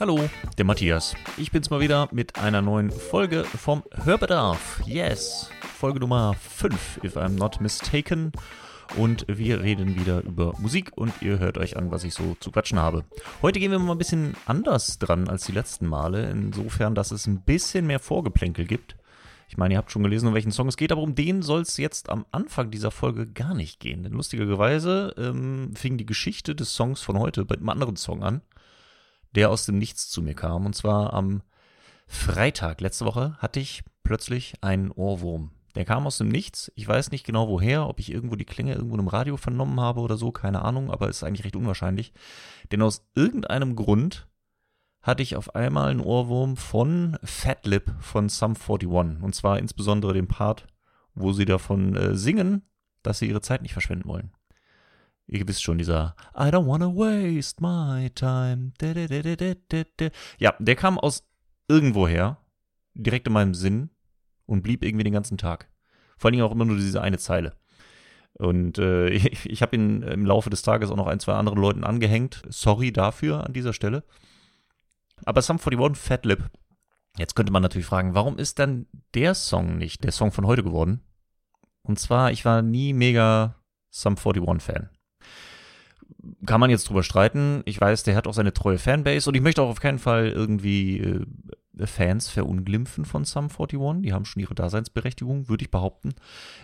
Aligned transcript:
Hallo, 0.00 0.18
der 0.56 0.64
Matthias. 0.64 1.14
Ich 1.36 1.52
bin's 1.52 1.68
mal 1.68 1.80
wieder 1.80 2.08
mit 2.10 2.38
einer 2.38 2.62
neuen 2.62 2.90
Folge 2.90 3.44
vom 3.44 3.82
Hörbedarf. 3.92 4.80
Yes, 4.86 5.50
Folge 5.60 6.00
Nummer 6.00 6.32
5, 6.32 7.04
if 7.04 7.18
I'm 7.18 7.36
not 7.36 7.60
mistaken. 7.60 8.32
Und 8.96 9.26
wir 9.28 9.60
reden 9.60 9.96
wieder 9.96 10.22
über 10.22 10.54
Musik 10.58 10.92
und 10.94 11.12
ihr 11.20 11.38
hört 11.38 11.58
euch 11.58 11.76
an, 11.76 11.90
was 11.90 12.04
ich 12.04 12.14
so 12.14 12.34
zu 12.40 12.50
quatschen 12.50 12.78
habe. 12.78 13.04
Heute 13.42 13.60
gehen 13.60 13.72
wir 13.72 13.78
mal 13.78 13.92
ein 13.92 13.98
bisschen 13.98 14.36
anders 14.46 14.98
dran 14.98 15.28
als 15.28 15.44
die 15.44 15.52
letzten 15.52 15.86
Male, 15.86 16.30
insofern, 16.30 16.94
dass 16.94 17.10
es 17.10 17.26
ein 17.26 17.42
bisschen 17.42 17.86
mehr 17.86 18.00
Vorgeplänkel 18.00 18.64
gibt. 18.64 18.96
Ich 19.50 19.58
meine, 19.58 19.74
ihr 19.74 19.78
habt 19.78 19.92
schon 19.92 20.02
gelesen, 20.02 20.28
um 20.28 20.34
welchen 20.34 20.52
Song 20.52 20.68
es 20.68 20.78
geht, 20.78 20.92
aber 20.92 21.02
um 21.02 21.14
den 21.14 21.42
soll 21.42 21.60
es 21.60 21.76
jetzt 21.76 22.08
am 22.08 22.24
Anfang 22.32 22.70
dieser 22.70 22.90
Folge 22.90 23.26
gar 23.26 23.52
nicht 23.52 23.80
gehen. 23.80 24.02
Denn 24.02 24.12
lustigerweise 24.12 25.14
ähm, 25.18 25.72
fing 25.74 25.98
die 25.98 26.06
Geschichte 26.06 26.54
des 26.54 26.74
Songs 26.74 27.02
von 27.02 27.18
heute 27.18 27.44
bei 27.44 27.56
einem 27.56 27.68
anderen 27.68 27.96
Song 27.96 28.22
an, 28.22 28.40
der 29.34 29.50
aus 29.50 29.66
dem 29.66 29.78
Nichts 29.78 30.08
zu 30.08 30.22
mir 30.22 30.34
kam. 30.34 30.66
Und 30.66 30.74
zwar 30.74 31.12
am 31.12 31.42
Freitag 32.06 32.80
letzte 32.80 33.04
Woche 33.04 33.36
hatte 33.38 33.60
ich 33.60 33.84
plötzlich 34.02 34.54
einen 34.60 34.90
Ohrwurm. 34.90 35.52
Der 35.76 35.84
kam 35.84 36.06
aus 36.06 36.18
dem 36.18 36.28
Nichts. 36.28 36.72
Ich 36.74 36.86
weiß 36.88 37.12
nicht 37.12 37.24
genau 37.24 37.48
woher, 37.48 37.88
ob 37.88 38.00
ich 38.00 38.10
irgendwo 38.10 38.34
die 38.34 38.44
Klinge 38.44 38.74
irgendwo 38.74 38.96
im 38.96 39.08
Radio 39.08 39.36
vernommen 39.36 39.80
habe 39.80 40.00
oder 40.00 40.16
so, 40.16 40.32
keine 40.32 40.62
Ahnung, 40.62 40.90
aber 40.90 41.08
ist 41.08 41.22
eigentlich 41.22 41.44
recht 41.44 41.56
unwahrscheinlich. 41.56 42.12
Denn 42.72 42.82
aus 42.82 43.08
irgendeinem 43.14 43.76
Grund 43.76 44.26
hatte 45.02 45.22
ich 45.22 45.36
auf 45.36 45.54
einmal 45.54 45.90
einen 45.90 46.00
Ohrwurm 46.00 46.56
von 46.56 47.16
Fatlip 47.22 47.94
von 48.00 48.28
Sum 48.28 48.54
41. 48.56 49.22
Und 49.22 49.34
zwar 49.34 49.58
insbesondere 49.58 50.12
den 50.12 50.28
Part, 50.28 50.66
wo 51.14 51.32
sie 51.32 51.44
davon 51.44 51.96
äh, 51.96 52.16
singen, 52.16 52.62
dass 53.02 53.20
sie 53.20 53.28
ihre 53.28 53.40
Zeit 53.40 53.62
nicht 53.62 53.72
verschwenden 53.72 54.08
wollen. 54.08 54.32
Ihr 55.32 55.46
wisst 55.46 55.62
schon, 55.62 55.78
dieser 55.78 56.16
I 56.34 56.50
don't 56.50 56.66
wanna 56.66 56.88
waste 56.88 57.62
my 57.62 58.10
time. 58.10 58.72
Ja, 60.38 60.54
der 60.58 60.74
kam 60.74 60.98
aus 60.98 61.22
irgendwoher, 61.68 62.38
direkt 62.94 63.28
in 63.28 63.32
meinem 63.32 63.54
Sinn 63.54 63.90
und 64.46 64.62
blieb 64.62 64.84
irgendwie 64.84 65.04
den 65.04 65.12
ganzen 65.12 65.38
Tag. 65.38 65.70
Vor 66.18 66.28
allen 66.28 66.32
Dingen 66.32 66.44
auch 66.44 66.50
immer 66.50 66.64
nur 66.64 66.76
diese 66.76 67.00
eine 67.00 67.18
Zeile. 67.18 67.54
Und 68.32 68.78
äh, 68.78 69.08
ich, 69.10 69.48
ich 69.48 69.62
habe 69.62 69.76
ihn 69.76 70.02
im 70.02 70.26
Laufe 70.26 70.50
des 70.50 70.62
Tages 70.62 70.90
auch 70.90 70.96
noch 70.96 71.06
ein, 71.06 71.20
zwei 71.20 71.34
anderen 71.34 71.60
Leuten 71.60 71.84
angehängt. 71.84 72.42
Sorry 72.48 72.92
dafür 72.92 73.46
an 73.46 73.52
dieser 73.52 73.72
Stelle. 73.72 74.02
Aber 75.24 75.42
Sum 75.42 75.58
41 75.58 75.96
Fat 75.96 76.24
Lip. 76.24 76.50
Jetzt 77.18 77.36
könnte 77.36 77.52
man 77.52 77.62
natürlich 77.62 77.86
fragen, 77.86 78.14
warum 78.14 78.36
ist 78.36 78.58
dann 78.58 78.86
der 79.14 79.36
Song 79.36 79.78
nicht 79.78 80.02
der 80.02 80.12
Song 80.12 80.32
von 80.32 80.46
heute 80.46 80.64
geworden? 80.64 81.02
Und 81.82 82.00
zwar, 82.00 82.32
ich 82.32 82.44
war 82.44 82.62
nie 82.62 82.92
mega 82.92 83.54
Sum 83.90 84.16
41 84.16 84.60
Fan. 84.60 84.90
Kann 86.46 86.60
man 86.60 86.70
jetzt 86.70 86.88
drüber 86.88 87.02
streiten. 87.02 87.62
Ich 87.64 87.80
weiß, 87.80 88.02
der 88.02 88.16
hat 88.16 88.26
auch 88.26 88.34
seine 88.34 88.52
treue 88.52 88.78
Fanbase 88.78 89.28
und 89.28 89.34
ich 89.34 89.42
möchte 89.42 89.62
auch 89.62 89.68
auf 89.68 89.80
keinen 89.80 89.98
Fall 89.98 90.28
irgendwie 90.28 90.98
äh, 90.98 91.26
Fans 91.86 92.28
verunglimpfen 92.28 93.04
von 93.04 93.24
Sum 93.24 93.44
41. 93.44 94.02
Die 94.02 94.12
haben 94.12 94.24
schon 94.24 94.40
ihre 94.40 94.54
Daseinsberechtigung, 94.54 95.48
würde 95.48 95.64
ich 95.64 95.70
behaupten. 95.70 96.14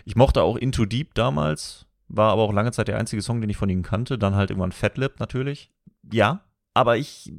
Ich 0.05 0.15
mochte 0.15 0.43
auch 0.43 0.55
Into 0.55 0.85
Deep 0.85 1.13
damals, 1.15 1.85
war 2.07 2.31
aber 2.31 2.43
auch 2.43 2.53
lange 2.53 2.71
Zeit 2.71 2.87
der 2.87 2.97
einzige 2.97 3.21
Song, 3.21 3.41
den 3.41 3.49
ich 3.49 3.57
von 3.57 3.69
ihnen 3.69 3.83
kannte. 3.83 4.17
Dann 4.17 4.35
halt 4.35 4.49
irgendwann 4.49 4.71
Fatlip 4.71 5.19
natürlich. 5.19 5.71
Ja, 6.11 6.41
aber 6.73 6.97
ich 6.97 7.33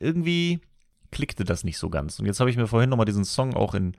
irgendwie 0.00 0.60
klickte 1.10 1.44
das 1.44 1.64
nicht 1.64 1.78
so 1.78 1.90
ganz. 1.90 2.18
Und 2.18 2.26
jetzt 2.26 2.40
habe 2.40 2.50
ich 2.50 2.56
mir 2.56 2.66
vorhin 2.66 2.90
nochmal 2.90 3.06
diesen 3.06 3.24
Song 3.24 3.54
auch 3.54 3.74
in 3.74 3.96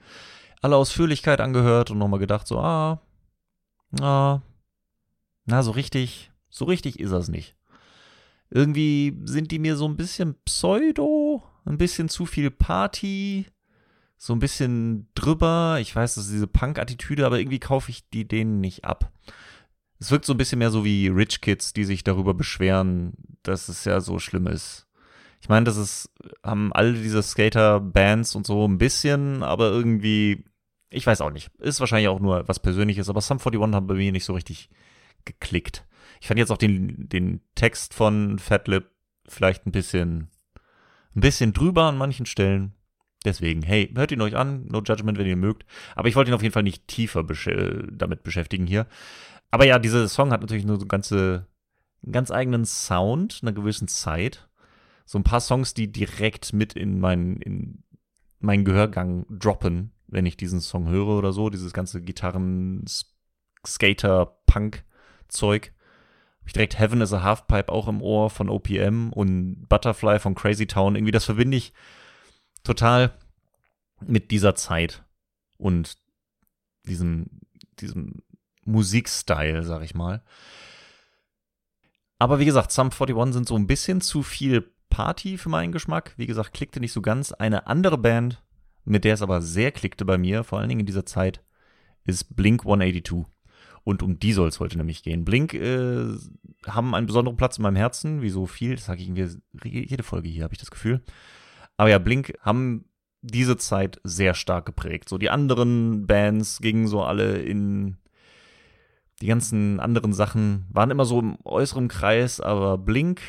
aller 0.61 0.77
Ausführlichkeit 0.77 1.41
angehört 1.41 1.91
und 1.91 1.97
nochmal 1.97 2.19
gedacht, 2.19 2.47
so, 2.47 2.59
ah, 2.59 3.01
ah, 4.01 4.41
na, 5.45 5.63
so 5.63 5.71
richtig, 5.71 6.31
so 6.55 6.65
richtig 6.65 6.99
ist 6.99 7.11
das 7.11 7.27
nicht. 7.27 7.55
Irgendwie 8.49 9.17
sind 9.25 9.51
die 9.51 9.59
mir 9.59 9.75
so 9.75 9.87
ein 9.87 9.97
bisschen 9.97 10.35
pseudo, 10.45 11.43
ein 11.65 11.77
bisschen 11.77 12.07
zu 12.07 12.25
viel 12.25 12.49
Party, 12.49 13.47
so 14.17 14.33
ein 14.33 14.39
bisschen 14.39 15.09
drüber. 15.15 15.77
Ich 15.81 15.93
weiß, 15.93 16.15
das 16.15 16.25
ist 16.25 16.33
diese 16.33 16.47
Punk-Attitüde, 16.47 17.25
aber 17.25 17.39
irgendwie 17.39 17.59
kaufe 17.59 17.91
ich 17.91 18.07
die 18.09 18.27
denen 18.27 18.61
nicht 18.61 18.85
ab. 18.85 19.11
Es 19.99 20.11
wirkt 20.11 20.25
so 20.25 20.33
ein 20.33 20.37
bisschen 20.37 20.59
mehr 20.59 20.71
so 20.71 20.85
wie 20.85 21.07
Rich 21.07 21.41
Kids, 21.41 21.73
die 21.73 21.83
sich 21.83 22.03
darüber 22.03 22.33
beschweren, 22.33 23.13
dass 23.43 23.67
es 23.67 23.83
ja 23.83 23.99
so 23.99 24.19
schlimm 24.19 24.47
ist. 24.47 24.87
Ich 25.41 25.49
meine, 25.49 25.65
das 25.65 25.75
ist, 25.75 26.09
haben 26.43 26.71
alle 26.71 26.93
diese 26.93 27.21
Skater-Bands 27.21 28.35
und 28.35 28.47
so 28.47 28.65
ein 28.65 28.77
bisschen, 28.77 29.43
aber 29.43 29.69
irgendwie, 29.71 30.45
ich 30.89 31.05
weiß 31.05 31.21
auch 31.21 31.31
nicht. 31.31 31.51
Ist 31.59 31.81
wahrscheinlich 31.81 32.07
auch 32.07 32.19
nur 32.19 32.47
was 32.47 32.59
Persönliches, 32.59 33.09
aber 33.09 33.21
Sum 33.21 33.39
41 33.39 33.75
haben 33.75 33.87
bei 33.87 33.95
mir 33.95 34.11
nicht 34.11 34.25
so 34.25 34.33
richtig 34.33 34.69
geklickt. 35.25 35.85
Ich 36.21 36.27
fand 36.27 36.37
jetzt 36.37 36.51
auch 36.51 36.57
den, 36.57 37.09
den 37.09 37.41
Text 37.55 37.93
von 37.93 38.39
Fatlip 38.39 38.89
vielleicht 39.27 39.65
ein 39.65 39.71
bisschen, 39.71 40.29
ein 41.15 41.21
bisschen 41.21 41.53
drüber 41.53 41.83
an 41.83 41.97
manchen 41.97 42.25
Stellen. 42.25 42.73
Deswegen, 43.25 43.63
hey, 43.63 43.91
hört 43.95 44.11
ihn 44.11 44.21
euch 44.21 44.35
an, 44.35 44.65
no 44.67 44.81
judgment, 44.81 45.17
wenn 45.17 45.25
ihr 45.25 45.35
mögt. 45.35 45.65
Aber 45.95 46.07
ich 46.07 46.15
wollte 46.15 46.31
ihn 46.31 46.35
auf 46.35 46.43
jeden 46.43 46.53
Fall 46.53 46.63
nicht 46.63 46.87
tiefer 46.87 47.23
besch 47.23 47.49
damit 47.91 48.23
beschäftigen 48.23 48.67
hier. 48.67 48.85
Aber 49.49 49.65
ja, 49.65 49.79
dieser 49.79 50.07
Song 50.07 50.31
hat 50.31 50.41
natürlich 50.41 50.65
so 50.67 50.77
ganze, 50.85 51.47
einen 52.03 52.11
ganz 52.11 52.29
eigenen 52.29 52.65
Sound, 52.65 53.39
einer 53.41 53.53
gewissen 53.53 53.87
Zeit. 53.87 54.47
So 55.05 55.17
ein 55.17 55.23
paar 55.23 55.39
Songs, 55.39 55.73
die 55.73 55.91
direkt 55.91 56.53
mit 56.53 56.73
in 56.73 56.99
meinen, 56.99 57.37
in 57.37 57.83
meinen 58.39 58.65
Gehörgang 58.65 59.25
droppen, 59.29 59.91
wenn 60.07 60.25
ich 60.25 60.37
diesen 60.37 60.61
Song 60.61 60.87
höre 60.87 61.17
oder 61.17 61.33
so. 61.33 61.49
Dieses 61.49 61.73
ganze 61.73 62.01
Gitarren, 62.01 62.85
Skater, 63.65 64.37
Punk-Zeug. 64.45 65.73
Ich 66.45 66.53
direkt 66.53 66.77
Heaven 66.77 67.01
is 67.01 67.13
a 67.13 67.23
Halfpipe 67.23 67.71
auch 67.71 67.87
im 67.87 68.01
Ohr 68.01 68.29
von 68.29 68.49
OPM 68.49 69.11
und 69.11 69.67
Butterfly 69.67 70.19
von 70.19 70.35
Crazy 70.35 70.67
Town. 70.67 70.95
Irgendwie, 70.95 71.11
das 71.11 71.25
verbinde 71.25 71.57
ich 71.57 71.73
total 72.63 73.13
mit 74.01 74.31
dieser 74.31 74.55
Zeit 74.55 75.03
und 75.57 75.97
diesem, 76.85 77.27
diesem 77.79 78.21
Musikstyle, 78.63 79.63
sag 79.63 79.83
ich 79.83 79.95
mal. 79.95 80.23
Aber 82.19 82.39
wie 82.39 82.45
gesagt, 82.45 82.71
Sum 82.71 82.91
41 82.91 83.33
sind 83.33 83.47
so 83.47 83.55
ein 83.55 83.67
bisschen 83.67 84.01
zu 84.01 84.23
viel 84.23 84.71
Party 84.89 85.37
für 85.37 85.49
meinen 85.49 85.71
Geschmack. 85.71 86.13
Wie 86.17 86.27
gesagt, 86.27 86.53
klickte 86.53 86.79
nicht 86.79 86.93
so 86.93 87.01
ganz. 87.01 87.31
Eine 87.31 87.67
andere 87.67 87.97
Band, 87.97 88.43
mit 88.85 89.03
der 89.03 89.15
es 89.15 89.21
aber 89.21 89.41
sehr 89.41 89.71
klickte 89.71 90.05
bei 90.05 90.17
mir, 90.17 90.43
vor 90.43 90.59
allen 90.59 90.69
Dingen 90.69 90.81
in 90.81 90.85
dieser 90.85 91.05
Zeit, 91.05 91.43
ist 92.05 92.35
Blink 92.35 92.61
182. 92.61 93.25
Und 93.85 94.01
um 94.01 94.19
die 94.19 94.33
soll 94.33 94.49
es 94.49 94.59
heute 94.59 94.77
nämlich 94.77 95.03
gehen. 95.03 95.25
Blink 95.25 95.53
äh, 95.53 96.07
haben 96.65 96.95
einen 96.95 97.05
besonderen 97.05 97.37
Platz 97.37 97.57
in 97.57 97.63
meinem 97.63 97.75
Herzen, 97.75 98.23
wie 98.23 98.31
so 98.31 98.47
viel, 98.47 98.75
das 98.75 98.85
sage 98.85 99.01
ich 99.01 99.07
irgendwie 99.07 99.39
jede 99.63 100.01
Folge 100.01 100.27
hier, 100.27 100.43
habe 100.43 100.55
ich 100.55 100.59
das 100.59 100.71
Gefühl. 100.71 101.03
Aber 101.77 101.89
ja, 101.89 101.99
Blink 101.99 102.33
haben 102.41 102.85
diese 103.21 103.57
Zeit 103.57 104.01
sehr 104.03 104.33
stark 104.33 104.65
geprägt. 104.65 105.07
So 105.07 105.19
die 105.19 105.29
anderen 105.29 106.07
Bands 106.07 106.59
gingen 106.61 106.87
so 106.87 107.03
alle 107.03 107.37
in 107.37 107.97
die 109.21 109.27
ganzen 109.27 109.79
anderen 109.79 110.13
Sachen 110.13 110.65
waren 110.69 110.91
immer 110.91 111.05
so 111.05 111.19
im 111.19 111.37
äußeren 111.43 111.87
Kreis, 111.87 112.41
aber 112.41 112.79
Blink 112.79 113.21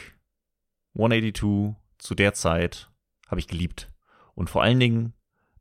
182 0.95 1.77
zu 1.99 2.15
der 2.15 2.33
Zeit 2.33 2.91
habe 3.29 3.41
ich 3.41 3.47
geliebt. 3.47 3.93
Und 4.35 4.49
vor 4.49 4.63
allen 4.63 4.81
Dingen 4.81 5.13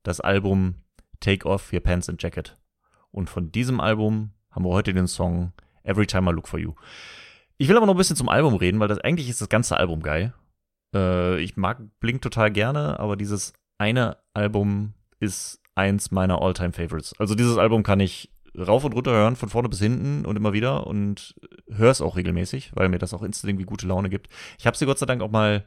das 0.04 0.22
Album 0.22 0.76
Take 1.20 1.48
Off 1.48 1.74
Your 1.74 1.82
Pants 1.82 2.10
and 2.10 2.24
Jacket. 2.24 2.58
Und 3.12 3.30
von 3.30 3.52
diesem 3.52 3.80
Album 3.80 4.32
haben 4.56 4.64
wir 4.64 4.70
heute 4.70 4.94
den 4.94 5.08
Song 5.08 5.52
Every 5.84 6.08
Time 6.08 6.32
I 6.32 6.34
Look 6.34 6.48
For 6.48 6.60
You. 6.60 6.74
Ich 7.58 7.68
will 7.68 7.78
aber 7.78 7.86
noch 7.86 7.94
ein 7.94 7.98
bisschen 7.98 8.16
zum 8.16 8.30
Album 8.30 8.56
reden, 8.56 8.80
weil 8.80 8.88
das 8.88 9.00
eigentlich 9.00 9.30
ist 9.30 9.42
das 9.42 9.50
ganze 9.50 9.78
Album 9.78 10.02
geil. 10.02 10.34
Äh, 10.94 11.40
ich 11.42 11.58
mag 11.58 11.82
Blink 12.00 12.22
total 12.22 12.52
gerne, 12.52 13.00
aber 13.00 13.18
dieses 13.18 13.54
eine 13.78 14.18
Album 14.34 14.94
ist 15.20 15.62
eins 15.76 16.12
meiner 16.12 16.42
All-Time 16.42 16.72
Favorites. 16.72 17.14
Also 17.20 17.36
dieses 17.36 17.58
Album 17.58 17.84
kann 17.84 18.00
ich 18.00 18.32
rauf 18.58 18.86
und 18.86 18.94
runter 18.94 19.12
hören, 19.12 19.36
von 19.36 19.50
vorne 19.50 19.68
bis 19.68 19.80
hinten 19.80 20.26
und 20.26 20.38
immer 20.38 20.54
wieder 20.54 20.88
und 20.88 21.36
höre 21.70 21.92
es 21.92 22.02
auch 22.02 22.16
regelmäßig, 22.16 22.72
weil 22.76 22.88
mir 22.88 23.00
das 23.00 23.14
auch 23.14 23.24
instant 23.24 23.50
irgendwie 23.50 23.66
gute 23.66 23.88
Laune 23.88 24.10
gibt. 24.10 24.30
Ich 24.58 24.66
habe 24.66 24.78
sie 24.78 24.86
Gott 24.86 24.98
sei 24.98 25.06
Dank 25.06 25.22
auch 25.22 25.32
mal 25.32 25.66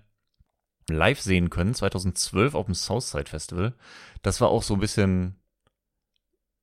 live 0.88 1.20
sehen 1.20 1.50
können, 1.50 1.74
2012 1.74 2.54
auf 2.54 2.64
dem 2.64 2.74
Southside 2.74 3.28
Festival. 3.28 3.74
Das 4.22 4.40
war 4.40 4.48
auch 4.48 4.62
so 4.62 4.72
ein 4.74 4.80
bisschen 4.80 5.36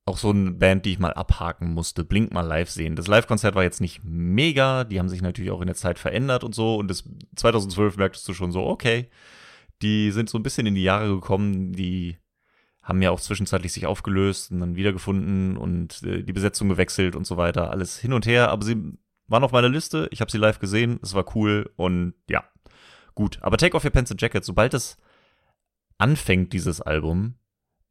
auch 0.06 0.18
so 0.18 0.30
eine 0.30 0.52
Band, 0.52 0.84
die 0.86 0.92
ich 0.92 0.98
mal 1.00 1.12
abhaken 1.12 1.74
musste, 1.74 2.04
Blink 2.04 2.32
mal 2.32 2.46
live 2.46 2.70
sehen. 2.70 2.94
Das 2.94 3.08
Live-Konzert 3.08 3.56
war 3.56 3.64
jetzt 3.64 3.80
nicht 3.80 4.02
mega, 4.04 4.84
die 4.84 5.00
haben 5.00 5.08
sich 5.08 5.20
natürlich 5.20 5.50
auch 5.50 5.60
in 5.60 5.66
der 5.66 5.74
Zeit 5.74 5.98
verändert 5.98 6.44
und 6.44 6.54
so 6.54 6.76
und 6.76 6.88
das 6.88 7.04
2012 7.34 7.96
merktest 7.96 8.26
du 8.28 8.32
schon 8.32 8.52
so, 8.52 8.64
okay, 8.64 9.10
die 9.82 10.12
sind 10.12 10.30
so 10.30 10.38
ein 10.38 10.44
bisschen 10.44 10.66
in 10.66 10.76
die 10.76 10.84
Jahre 10.84 11.08
gekommen, 11.08 11.72
die 11.72 12.16
haben 12.82 13.02
ja 13.02 13.10
auch 13.10 13.20
zwischenzeitlich 13.20 13.72
sich 13.72 13.86
aufgelöst 13.86 14.52
und 14.52 14.60
dann 14.60 14.76
wiedergefunden 14.76 15.56
und 15.56 16.04
äh, 16.04 16.22
die 16.22 16.32
Besetzung 16.32 16.68
gewechselt 16.68 17.16
und 17.16 17.26
so 17.26 17.36
weiter. 17.36 17.72
Alles 17.72 17.98
hin 17.98 18.12
und 18.12 18.26
her, 18.26 18.50
aber 18.50 18.64
sie 18.64 18.80
waren 19.26 19.42
auf 19.42 19.50
meiner 19.50 19.68
Liste. 19.68 20.08
Ich 20.12 20.20
habe 20.20 20.30
sie 20.30 20.38
live 20.38 20.60
gesehen, 20.60 21.00
es 21.02 21.12
war 21.14 21.34
cool 21.34 21.72
und 21.74 22.14
ja, 22.30 22.44
gut. 23.16 23.38
Aber 23.42 23.56
Take 23.56 23.76
Off 23.76 23.84
Your 23.84 23.90
Pants 23.90 24.12
and 24.12 24.22
Jacket, 24.22 24.44
sobald 24.44 24.72
es 24.72 24.98
anfängt, 25.98 26.52
dieses 26.52 26.80
Album, 26.80 27.34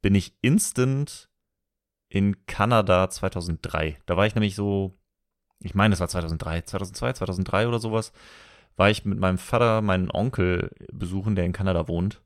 bin 0.00 0.14
ich 0.14 0.34
instant 0.40 1.28
in 2.08 2.46
Kanada 2.46 3.08
2003. 3.10 3.98
Da 4.06 4.16
war 4.16 4.26
ich 4.26 4.34
nämlich 4.34 4.54
so, 4.54 4.98
ich 5.60 5.74
meine, 5.74 5.94
es 5.94 6.00
war 6.00 6.08
2003, 6.08 6.62
2002, 6.62 7.12
2003 7.14 7.68
oder 7.68 7.78
sowas, 7.78 8.12
war 8.76 8.90
ich 8.90 9.04
mit 9.04 9.18
meinem 9.18 9.38
Vater 9.38 9.82
meinen 9.82 10.10
Onkel 10.10 10.70
besuchen, 10.92 11.34
der 11.34 11.44
in 11.44 11.52
Kanada 11.52 11.88
wohnt. 11.88 12.22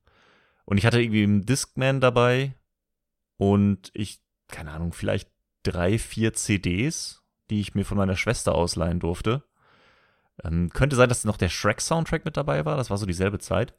Und 0.65 0.79
ich 0.79 0.87
hatte 0.87 1.01
irgendwie 1.01 1.23
einen 1.23 1.47
Discman 1.47 2.01
dabei 2.01 2.55
und 3.37 3.91
ich, 3.95 4.21
keine 4.49 4.73
Ahnung, 4.73 4.93
vielleicht 4.93 5.31
drei, 5.63 5.99
vier 5.99 6.33
CDs, 6.33 7.23
die 7.51 7.61
ich 7.61 7.75
mir 7.75 7.85
von 7.85 7.97
meiner 7.97 8.17
Schwester 8.17 8.55
ausleihen 8.55 9.01
durfte. 9.01 9.45
Ähm, 10.45 10.71
könnte 10.71 10.97
sein, 10.97 11.09
dass 11.09 11.25
noch 11.25 11.37
der 11.37 11.49
Shrek-Soundtrack 11.49 12.25
mit 12.25 12.37
dabei 12.37 12.65
war. 12.65 12.77
Das 12.77 12.91
war 12.91 12.99
so 12.99 13.07
dieselbe 13.07 13.39
Zeit. 13.39 13.75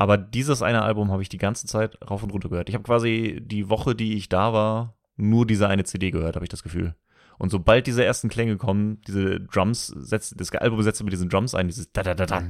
Aber 0.00 0.16
dieses 0.16 0.62
eine 0.62 0.80
Album 0.80 1.12
habe 1.12 1.20
ich 1.20 1.28
die 1.28 1.36
ganze 1.36 1.66
Zeit 1.66 1.98
rauf 2.10 2.22
und 2.22 2.32
runter 2.32 2.48
gehört. 2.48 2.70
Ich 2.70 2.74
habe 2.74 2.84
quasi 2.84 3.38
die 3.44 3.68
Woche, 3.68 3.94
die 3.94 4.16
ich 4.16 4.30
da 4.30 4.54
war, 4.54 4.96
nur 5.16 5.46
diese 5.46 5.68
eine 5.68 5.84
CD 5.84 6.10
gehört, 6.10 6.36
habe 6.36 6.44
ich 6.46 6.48
das 6.48 6.62
Gefühl. 6.62 6.94
Und 7.36 7.50
sobald 7.50 7.86
diese 7.86 8.02
ersten 8.02 8.30
Klänge 8.30 8.56
kommen, 8.56 9.02
diese 9.02 9.40
Drums, 9.40 9.88
setzt, 9.88 10.40
das 10.40 10.52
Album 10.52 10.80
setzt 10.80 11.04
mit 11.04 11.12
diesen 11.12 11.28
Drums 11.28 11.54
ein, 11.54 11.68
dieses 11.68 11.92
da 11.92 12.02
da 12.02 12.14
da 12.14 12.24
da, 12.24 12.40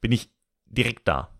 bin 0.00 0.10
ich 0.10 0.32
direkt 0.66 1.06
da. 1.06 1.30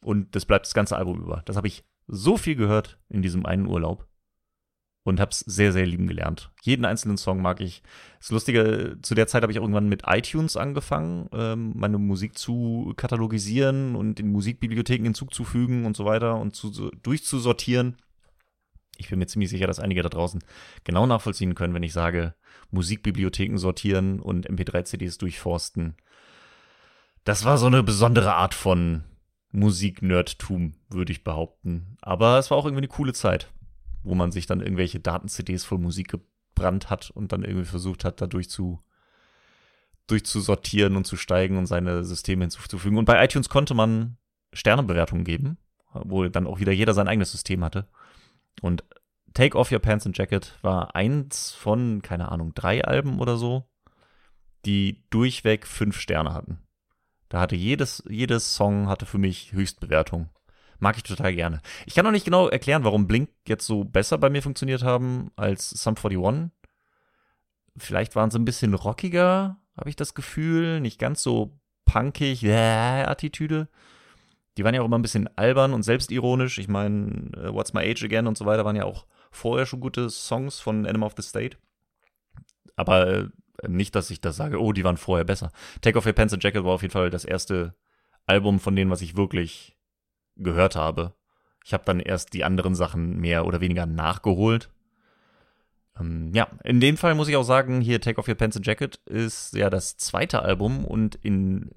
Und 0.00 0.34
das 0.34 0.44
bleibt 0.44 0.66
das 0.66 0.74
ganze 0.74 0.96
Album 0.96 1.20
über. 1.20 1.42
Das 1.44 1.56
habe 1.56 1.68
ich 1.68 1.84
so 2.08 2.36
viel 2.36 2.56
gehört 2.56 2.98
in 3.08 3.22
diesem 3.22 3.46
einen 3.46 3.68
Urlaub 3.68 4.08
und 5.06 5.20
habe 5.20 5.30
es 5.30 5.40
sehr, 5.40 5.72
sehr 5.72 5.86
lieben 5.86 6.08
gelernt. 6.08 6.50
Jeden 6.62 6.84
einzelnen 6.84 7.16
Song 7.16 7.40
mag 7.40 7.60
ich. 7.60 7.82
Das 8.18 8.30
Lustige, 8.30 8.98
zu 9.02 9.14
der 9.14 9.28
Zeit 9.28 9.42
habe 9.42 9.52
ich 9.52 9.58
irgendwann 9.58 9.88
mit 9.88 10.02
iTunes 10.04 10.56
angefangen, 10.56 11.28
ähm, 11.32 11.72
meine 11.76 11.98
Musik 11.98 12.36
zu 12.36 12.92
katalogisieren 12.96 13.94
und 13.94 14.18
in 14.18 14.32
Musikbibliotheken 14.32 15.04
hinzuzufügen 15.04 15.84
und 15.84 15.96
so 15.96 16.04
weiter 16.04 16.36
und 16.40 16.56
zu, 16.56 16.72
so, 16.72 16.90
durchzusortieren. 17.02 17.98
Ich 18.96 19.08
bin 19.08 19.20
mir 19.20 19.26
ziemlich 19.26 19.50
sicher, 19.50 19.68
dass 19.68 19.78
einige 19.78 20.02
da 20.02 20.08
draußen 20.08 20.42
genau 20.82 21.06
nachvollziehen 21.06 21.54
können, 21.54 21.74
wenn 21.74 21.84
ich 21.84 21.92
sage, 21.92 22.34
Musikbibliotheken 22.72 23.58
sortieren 23.58 24.18
und 24.18 24.50
MP3-CDs 24.50 25.18
durchforsten. 25.18 25.94
Das 27.22 27.44
war 27.44 27.58
so 27.58 27.66
eine 27.66 27.84
besondere 27.84 28.34
Art 28.34 28.54
von 28.54 29.04
Musik-Nerdtum, 29.52 30.74
würde 30.88 31.12
ich 31.12 31.22
behaupten. 31.22 31.96
Aber 32.00 32.38
es 32.38 32.50
war 32.50 32.58
auch 32.58 32.64
irgendwie 32.64 32.80
eine 32.80 32.88
coole 32.88 33.12
Zeit 33.12 33.52
wo 34.06 34.14
man 34.14 34.32
sich 34.32 34.46
dann 34.46 34.60
irgendwelche 34.60 35.00
Daten-CDs 35.00 35.64
voll 35.64 35.78
Musik 35.78 36.08
gebrannt 36.08 36.88
hat 36.88 37.10
und 37.10 37.32
dann 37.32 37.42
irgendwie 37.42 37.66
versucht 37.66 38.04
hat, 38.04 38.20
dadurch 38.20 38.48
zu 38.48 38.80
durchzusortieren 40.06 40.96
und 40.96 41.04
zu 41.04 41.16
steigen 41.16 41.58
und 41.58 41.66
seine 41.66 42.04
Systeme 42.04 42.44
hinzuzufügen. 42.44 42.96
Und 42.96 43.06
bei 43.06 43.22
iTunes 43.24 43.48
konnte 43.48 43.74
man 43.74 44.16
Sternebewertungen 44.52 45.24
geben, 45.24 45.58
wo 45.92 46.24
dann 46.28 46.46
auch 46.46 46.60
wieder 46.60 46.70
jeder 46.70 46.94
sein 46.94 47.08
eigenes 47.08 47.32
System 47.32 47.64
hatte. 47.64 47.88
Und 48.62 48.84
Take 49.34 49.58
Off 49.58 49.72
Your 49.72 49.80
Pants 49.80 50.06
and 50.06 50.16
Jacket 50.16 50.56
war 50.62 50.94
eins 50.94 51.52
von, 51.52 52.02
keine 52.02 52.30
Ahnung, 52.30 52.54
drei 52.54 52.84
Alben 52.84 53.18
oder 53.18 53.36
so, 53.36 53.68
die 54.64 55.04
durchweg 55.10 55.66
fünf 55.66 55.98
Sterne 55.98 56.32
hatten. 56.32 56.60
Da 57.28 57.40
hatte 57.40 57.56
jedes, 57.56 58.04
jedes 58.08 58.54
Song 58.54 58.86
hatte 58.88 59.06
für 59.06 59.18
mich 59.18 59.52
Höchstbewertung. 59.52 60.30
Mag 60.78 60.96
ich 60.96 61.02
total 61.02 61.34
gerne. 61.34 61.60
Ich 61.86 61.94
kann 61.94 62.04
noch 62.04 62.12
nicht 62.12 62.24
genau 62.24 62.48
erklären, 62.48 62.84
warum 62.84 63.06
Blink 63.06 63.30
jetzt 63.46 63.66
so 63.66 63.84
besser 63.84 64.18
bei 64.18 64.30
mir 64.30 64.42
funktioniert 64.42 64.82
haben 64.82 65.30
als 65.36 65.70
Sum 65.70 65.94
41. 65.96 66.50
Vielleicht 67.76 68.16
waren 68.16 68.30
sie 68.30 68.38
ein 68.38 68.44
bisschen 68.44 68.74
rockiger, 68.74 69.58
habe 69.76 69.88
ich 69.88 69.96
das 69.96 70.14
Gefühl. 70.14 70.80
Nicht 70.80 70.98
ganz 70.98 71.22
so 71.22 71.58
punkig, 71.84 72.44
äh, 72.44 73.04
Attitüde. 73.04 73.68
Die 74.56 74.64
waren 74.64 74.74
ja 74.74 74.80
auch 74.80 74.86
immer 74.86 74.98
ein 74.98 75.02
bisschen 75.02 75.28
albern 75.36 75.74
und 75.74 75.82
selbstironisch. 75.82 76.58
Ich 76.58 76.68
meine, 76.68 77.30
uh, 77.36 77.54
What's 77.54 77.74
My 77.74 77.80
Age 77.80 78.04
Again 78.04 78.26
und 78.26 78.38
so 78.38 78.46
weiter 78.46 78.64
waren 78.64 78.76
ja 78.76 78.84
auch 78.84 79.06
vorher 79.30 79.66
schon 79.66 79.80
gute 79.80 80.08
Songs 80.08 80.60
von 80.60 80.86
Animal 80.86 81.08
of 81.08 81.14
the 81.16 81.22
State. 81.22 81.58
Aber 82.74 83.06
äh, 83.06 83.28
nicht, 83.68 83.94
dass 83.94 84.10
ich 84.10 84.20
das 84.20 84.36
sage, 84.36 84.60
oh, 84.60 84.72
die 84.72 84.84
waren 84.84 84.96
vorher 84.96 85.24
besser. 85.24 85.52
Take 85.80 85.98
Off 85.98 86.06
Your 86.06 86.12
Pants 86.12 86.32
and 86.32 86.42
Jacket 86.42 86.64
war 86.64 86.72
auf 86.72 86.82
jeden 86.82 86.92
Fall 86.92 87.10
das 87.10 87.24
erste 87.24 87.74
Album 88.26 88.58
von 88.58 88.74
denen, 88.74 88.90
was 88.90 89.02
ich 89.02 89.16
wirklich 89.16 89.75
gehört 90.36 90.76
habe. 90.76 91.14
Ich 91.64 91.72
habe 91.72 91.84
dann 91.84 92.00
erst 92.00 92.32
die 92.32 92.44
anderen 92.44 92.74
Sachen 92.74 93.18
mehr 93.18 93.46
oder 93.46 93.60
weniger 93.60 93.86
nachgeholt. 93.86 94.70
Ähm, 95.98 96.32
ja, 96.34 96.48
in 96.62 96.80
dem 96.80 96.96
Fall 96.96 97.14
muss 97.14 97.28
ich 97.28 97.36
auch 97.36 97.42
sagen, 97.42 97.80
hier 97.80 98.00
Take 98.00 98.18
Off 98.18 98.28
Your 98.28 98.34
Pants 98.34 98.56
and 98.56 98.66
Jacket 98.66 98.96
ist 99.06 99.54
ja 99.54 99.70
das 99.70 99.96
zweite 99.96 100.42
Album 100.42 100.84
und 100.84 101.16
in 101.16 101.70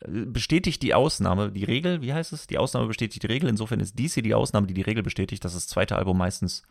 äh, 0.00 0.26
bestätigt 0.26 0.82
die 0.82 0.94
Ausnahme, 0.94 1.52
die 1.52 1.64
Regel, 1.64 2.02
wie 2.02 2.12
heißt 2.12 2.32
es? 2.32 2.46
Die 2.46 2.58
Ausnahme 2.58 2.86
bestätigt 2.86 3.22
die 3.22 3.28
Regel. 3.28 3.48
Insofern 3.48 3.80
ist 3.80 3.98
dies 3.98 4.14
hier 4.14 4.22
die 4.22 4.34
Ausnahme, 4.34 4.66
die 4.66 4.74
die 4.74 4.82
Regel 4.82 5.02
bestätigt, 5.02 5.44
dass 5.44 5.54
das 5.54 5.68
zweite 5.68 5.96
Album 5.96 6.18
meistens 6.18 6.62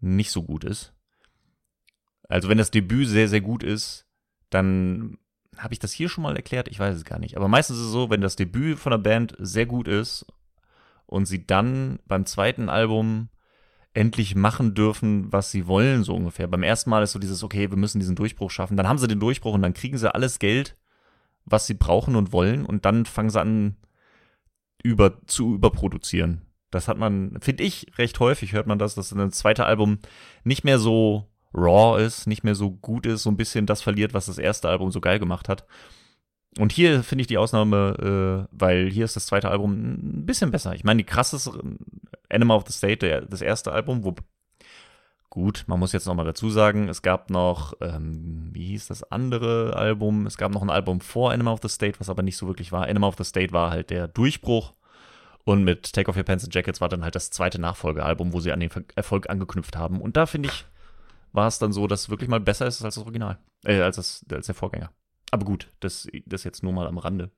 nicht 0.00 0.30
so 0.30 0.42
gut 0.42 0.64
ist. 0.64 0.92
Also 2.28 2.48
wenn 2.48 2.58
das 2.58 2.70
Debüt 2.70 3.08
sehr, 3.08 3.28
sehr 3.28 3.40
gut 3.40 3.62
ist, 3.62 4.06
dann 4.50 5.18
habe 5.58 5.74
ich 5.74 5.78
das 5.78 5.92
hier 5.92 6.08
schon 6.08 6.22
mal 6.22 6.36
erklärt? 6.36 6.68
Ich 6.68 6.78
weiß 6.78 6.96
es 6.96 7.04
gar 7.04 7.18
nicht. 7.18 7.36
Aber 7.36 7.48
meistens 7.48 7.78
ist 7.78 7.84
es 7.84 7.92
so, 7.92 8.10
wenn 8.10 8.20
das 8.20 8.36
Debüt 8.36 8.78
von 8.78 8.90
der 8.90 8.98
Band 8.98 9.34
sehr 9.38 9.66
gut 9.66 9.88
ist 9.88 10.26
und 11.06 11.26
sie 11.26 11.46
dann 11.46 11.98
beim 12.06 12.26
zweiten 12.26 12.68
Album 12.68 13.28
endlich 13.94 14.34
machen 14.34 14.74
dürfen, 14.74 15.32
was 15.32 15.50
sie 15.50 15.66
wollen, 15.66 16.02
so 16.02 16.14
ungefähr. 16.14 16.48
Beim 16.48 16.64
ersten 16.64 16.90
Mal 16.90 17.02
ist 17.02 17.12
so 17.12 17.18
dieses, 17.18 17.42
okay, 17.44 17.70
wir 17.70 17.78
müssen 17.78 18.00
diesen 18.00 18.16
Durchbruch 18.16 18.50
schaffen. 18.50 18.76
Dann 18.76 18.88
haben 18.88 18.98
sie 18.98 19.06
den 19.06 19.20
Durchbruch 19.20 19.54
und 19.54 19.62
dann 19.62 19.74
kriegen 19.74 19.98
sie 19.98 20.12
alles 20.12 20.40
Geld, 20.40 20.76
was 21.44 21.66
sie 21.66 21.74
brauchen 21.74 22.16
und 22.16 22.32
wollen. 22.32 22.66
Und 22.66 22.84
dann 22.84 23.06
fangen 23.06 23.30
sie 23.30 23.40
an, 23.40 23.76
über, 24.82 25.24
zu 25.26 25.54
überproduzieren. 25.54 26.42
Das 26.70 26.88
hat 26.88 26.98
man, 26.98 27.38
finde 27.40 27.62
ich, 27.62 27.86
recht 27.98 28.18
häufig 28.18 28.52
hört 28.52 28.66
man 28.66 28.80
das, 28.80 28.96
dass 28.96 29.12
ein 29.12 29.30
zweites 29.30 29.64
Album 29.64 29.98
nicht 30.42 30.64
mehr 30.64 30.80
so 30.80 31.28
raw 31.54 32.02
ist, 32.02 32.26
nicht 32.26 32.44
mehr 32.44 32.54
so 32.54 32.70
gut 32.70 33.06
ist, 33.06 33.22
so 33.22 33.30
ein 33.30 33.36
bisschen 33.36 33.66
das 33.66 33.82
verliert, 33.82 34.14
was 34.14 34.26
das 34.26 34.38
erste 34.38 34.68
Album 34.68 34.90
so 34.90 35.00
geil 35.00 35.18
gemacht 35.18 35.48
hat. 35.48 35.64
Und 36.58 36.72
hier 36.72 37.02
finde 37.02 37.22
ich 37.22 37.26
die 37.26 37.38
Ausnahme, 37.38 38.46
äh, 38.48 38.56
weil 38.56 38.90
hier 38.90 39.04
ist 39.04 39.16
das 39.16 39.26
zweite 39.26 39.50
Album 39.50 39.72
ein 39.72 40.26
bisschen 40.26 40.50
besser. 40.50 40.74
Ich 40.74 40.84
meine, 40.84 40.98
die 40.98 41.06
krasseste 41.06 41.50
Animal 42.28 42.58
of 42.58 42.64
the 42.66 42.72
State, 42.72 43.26
das 43.28 43.42
erste 43.42 43.72
Album, 43.72 44.04
wo 44.04 44.14
gut, 45.30 45.64
man 45.66 45.80
muss 45.80 45.92
jetzt 45.92 46.06
noch 46.06 46.14
mal 46.14 46.24
dazu 46.24 46.48
sagen, 46.48 46.88
es 46.88 47.02
gab 47.02 47.28
noch, 47.28 47.74
ähm, 47.80 48.50
wie 48.52 48.66
hieß 48.68 48.86
das 48.86 49.02
andere 49.10 49.74
Album? 49.76 50.26
Es 50.26 50.36
gab 50.36 50.52
noch 50.52 50.62
ein 50.62 50.70
Album 50.70 51.00
vor 51.00 51.32
Animal 51.32 51.54
of 51.54 51.60
the 51.60 51.68
State, 51.68 51.98
was 51.98 52.08
aber 52.08 52.22
nicht 52.22 52.36
so 52.36 52.46
wirklich 52.46 52.70
war. 52.70 52.86
Animal 52.86 53.08
of 53.08 53.16
the 53.18 53.24
State 53.24 53.52
war 53.52 53.70
halt 53.70 53.90
der 53.90 54.06
Durchbruch. 54.06 54.74
Und 55.42 55.64
mit 55.64 55.92
Take 55.92 56.08
Off 56.08 56.16
Your 56.16 56.22
Pants 56.22 56.44
and 56.44 56.54
Jackets 56.54 56.80
war 56.80 56.88
dann 56.88 57.02
halt 57.02 57.16
das 57.16 57.30
zweite 57.30 57.60
Nachfolgealbum, 57.60 58.32
wo 58.32 58.40
sie 58.40 58.52
an 58.52 58.60
den 58.60 58.70
Erfolg 58.94 59.28
angeknüpft 59.28 59.76
haben. 59.76 60.00
Und 60.00 60.16
da 60.16 60.26
finde 60.26 60.50
ich, 60.50 60.64
war 61.34 61.48
es 61.48 61.58
dann 61.58 61.72
so, 61.72 61.86
dass 61.86 62.02
es 62.02 62.10
wirklich 62.10 62.30
mal 62.30 62.40
besser 62.40 62.66
ist 62.66 62.82
als 62.82 62.94
das 62.94 63.02
Original, 63.02 63.38
äh, 63.64 63.80
als, 63.80 63.96
das, 63.96 64.24
als 64.30 64.46
der 64.46 64.54
Vorgänger. 64.54 64.92
Aber 65.32 65.44
gut, 65.44 65.72
das, 65.80 66.08
das 66.26 66.44
jetzt 66.44 66.62
nur 66.62 66.72
mal 66.72 66.86
am 66.86 66.96
Rande. 66.96 67.32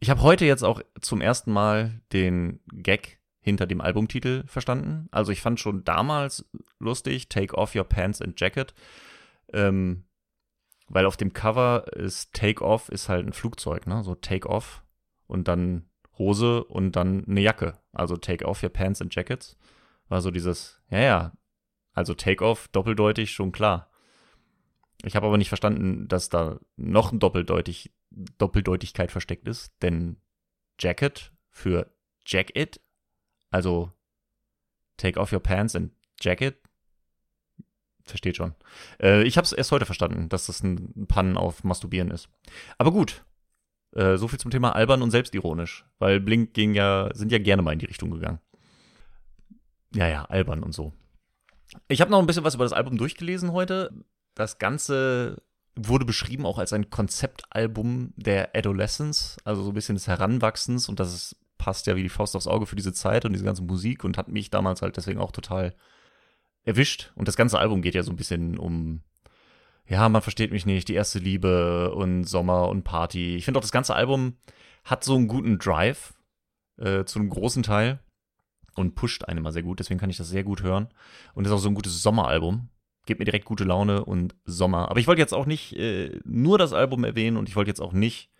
Ich 0.00 0.08
habe 0.08 0.22
heute 0.22 0.46
jetzt 0.46 0.62
auch 0.62 0.80
zum 1.02 1.20
ersten 1.20 1.52
Mal 1.52 2.00
den 2.14 2.60
Gag 2.72 3.20
hinter 3.40 3.66
dem 3.66 3.82
Albumtitel 3.82 4.46
verstanden. 4.46 5.08
Also 5.10 5.32
ich 5.32 5.42
fand 5.42 5.60
schon 5.60 5.84
damals 5.84 6.48
lustig, 6.78 7.28
Take 7.28 7.56
Off 7.56 7.74
Your 7.74 7.84
Pants 7.84 8.22
and 8.22 8.40
Jacket, 8.40 8.74
ähm, 9.52 10.04
weil 10.88 11.04
auf 11.04 11.18
dem 11.18 11.34
Cover 11.34 11.92
ist 11.94 12.32
Take 12.32 12.64
Off 12.64 12.88
ist 12.88 13.10
halt 13.10 13.26
ein 13.26 13.34
Flugzeug, 13.34 13.86
ne? 13.86 14.02
So 14.02 14.14
Take 14.14 14.48
Off 14.48 14.82
und 15.26 15.46
dann 15.46 15.90
Hose 16.16 16.64
und 16.64 16.96
dann 16.96 17.24
eine 17.26 17.40
Jacke. 17.42 17.74
Also 17.92 18.16
Take 18.16 18.46
Off 18.46 18.62
Your 18.62 18.70
Pants 18.70 19.02
and 19.02 19.14
Jackets. 19.14 19.58
War 20.08 20.22
so 20.22 20.30
dieses, 20.30 20.80
ja, 20.90 20.98
ja, 20.98 21.32
also 21.92 22.14
Take-Off, 22.14 22.68
doppeldeutig, 22.68 23.32
schon 23.32 23.52
klar. 23.52 23.90
Ich 25.02 25.16
habe 25.16 25.26
aber 25.26 25.38
nicht 25.38 25.48
verstanden, 25.48 26.08
dass 26.08 26.28
da 26.28 26.60
noch 26.76 27.10
eine 27.10 27.18
Doppeldeutig, 27.18 27.92
Doppeldeutigkeit 28.10 29.10
versteckt 29.10 29.48
ist, 29.48 29.72
denn 29.82 30.16
Jacket 30.78 31.32
für 31.50 31.90
Jacket, 32.26 32.80
also 33.50 33.92
Take 34.96 35.18
off 35.18 35.32
your 35.32 35.40
pants 35.40 35.74
and 35.74 35.92
Jacket, 36.20 36.60
versteht 38.04 38.36
schon. 38.36 38.54
Äh, 39.00 39.22
ich 39.22 39.36
habe 39.36 39.44
es 39.44 39.52
erst 39.52 39.72
heute 39.72 39.86
verstanden, 39.86 40.28
dass 40.28 40.46
das 40.46 40.62
ein 40.62 41.06
Pannen 41.06 41.36
auf 41.36 41.64
Masturbieren 41.64 42.10
ist. 42.10 42.28
Aber 42.76 42.90
gut, 42.90 43.24
äh, 43.92 44.16
so 44.16 44.28
viel 44.28 44.38
zum 44.38 44.50
Thema 44.50 44.74
albern 44.74 45.02
und 45.02 45.10
selbstironisch, 45.10 45.86
weil 45.98 46.20
Blink 46.20 46.52
ging 46.52 46.74
ja, 46.74 47.10
sind 47.14 47.32
ja 47.32 47.38
gerne 47.38 47.62
mal 47.62 47.72
in 47.72 47.78
die 47.78 47.86
Richtung 47.86 48.10
gegangen. 48.10 48.40
Ja, 49.94 50.08
ja, 50.08 50.24
albern 50.26 50.62
und 50.62 50.72
so. 50.72 50.92
Ich 51.88 52.00
habe 52.00 52.10
noch 52.10 52.18
ein 52.18 52.26
bisschen 52.26 52.44
was 52.44 52.54
über 52.54 52.64
das 52.64 52.72
Album 52.72 52.98
durchgelesen 52.98 53.52
heute. 53.52 53.92
Das 54.34 54.58
Ganze 54.58 55.42
wurde 55.76 56.04
beschrieben 56.04 56.46
auch 56.46 56.58
als 56.58 56.72
ein 56.72 56.90
Konzeptalbum 56.90 58.12
der 58.16 58.54
Adolescence, 58.54 59.36
also 59.44 59.62
so 59.62 59.70
ein 59.70 59.74
bisschen 59.74 59.94
des 59.94 60.08
Heranwachsens 60.08 60.88
und 60.88 61.00
das 61.00 61.14
ist, 61.14 61.36
passt 61.58 61.86
ja 61.86 61.96
wie 61.96 62.02
die 62.02 62.08
Faust 62.08 62.34
aufs 62.36 62.46
Auge 62.46 62.66
für 62.66 62.76
diese 62.76 62.92
Zeit 62.92 63.24
und 63.24 63.32
diese 63.32 63.44
ganze 63.44 63.62
Musik 63.62 64.04
und 64.04 64.18
hat 64.18 64.28
mich 64.28 64.50
damals 64.50 64.82
halt 64.82 64.96
deswegen 64.96 65.20
auch 65.20 65.32
total 65.32 65.74
erwischt. 66.64 67.12
Und 67.14 67.28
das 67.28 67.36
ganze 67.36 67.58
Album 67.58 67.82
geht 67.82 67.94
ja 67.94 68.02
so 68.02 68.10
ein 68.10 68.16
bisschen 68.16 68.58
um, 68.58 69.02
ja, 69.86 70.08
man 70.08 70.22
versteht 70.22 70.52
mich 70.52 70.66
nicht, 70.66 70.88
die 70.88 70.94
erste 70.94 71.18
Liebe 71.18 71.94
und 71.94 72.24
Sommer 72.24 72.68
und 72.68 72.82
Party. 72.84 73.36
Ich 73.36 73.44
finde 73.44 73.58
auch 73.58 73.62
das 73.62 73.72
ganze 73.72 73.94
Album 73.94 74.36
hat 74.84 75.04
so 75.04 75.16
einen 75.16 75.28
guten 75.28 75.58
Drive 75.58 76.14
äh, 76.78 77.04
zu 77.04 77.18
einem 77.18 77.30
großen 77.30 77.62
Teil 77.62 78.00
und 78.74 78.94
pusht 78.94 79.24
einen 79.24 79.38
immer 79.38 79.52
sehr 79.52 79.62
gut. 79.62 79.80
Deswegen 79.80 80.00
kann 80.00 80.10
ich 80.10 80.16
das 80.16 80.28
sehr 80.28 80.44
gut 80.44 80.62
hören. 80.62 80.88
Und 81.34 81.46
ist 81.46 81.52
auch 81.52 81.58
so 81.58 81.68
ein 81.68 81.74
gutes 81.74 82.02
Sommeralbum. 82.02 82.68
Gibt 83.06 83.18
mir 83.18 83.24
direkt 83.24 83.44
gute 83.44 83.64
Laune 83.64 84.04
und 84.04 84.34
Sommer. 84.44 84.90
Aber 84.90 85.00
ich 85.00 85.06
wollte 85.06 85.20
jetzt 85.20 85.34
auch 85.34 85.46
nicht 85.46 85.74
äh, 85.76 86.20
nur 86.24 86.58
das 86.58 86.72
Album 86.72 87.04
erwähnen 87.04 87.36
und 87.36 87.48
ich 87.48 87.56
wollte 87.56 87.70
jetzt 87.70 87.80
auch 87.80 87.92
nicht 87.92 88.30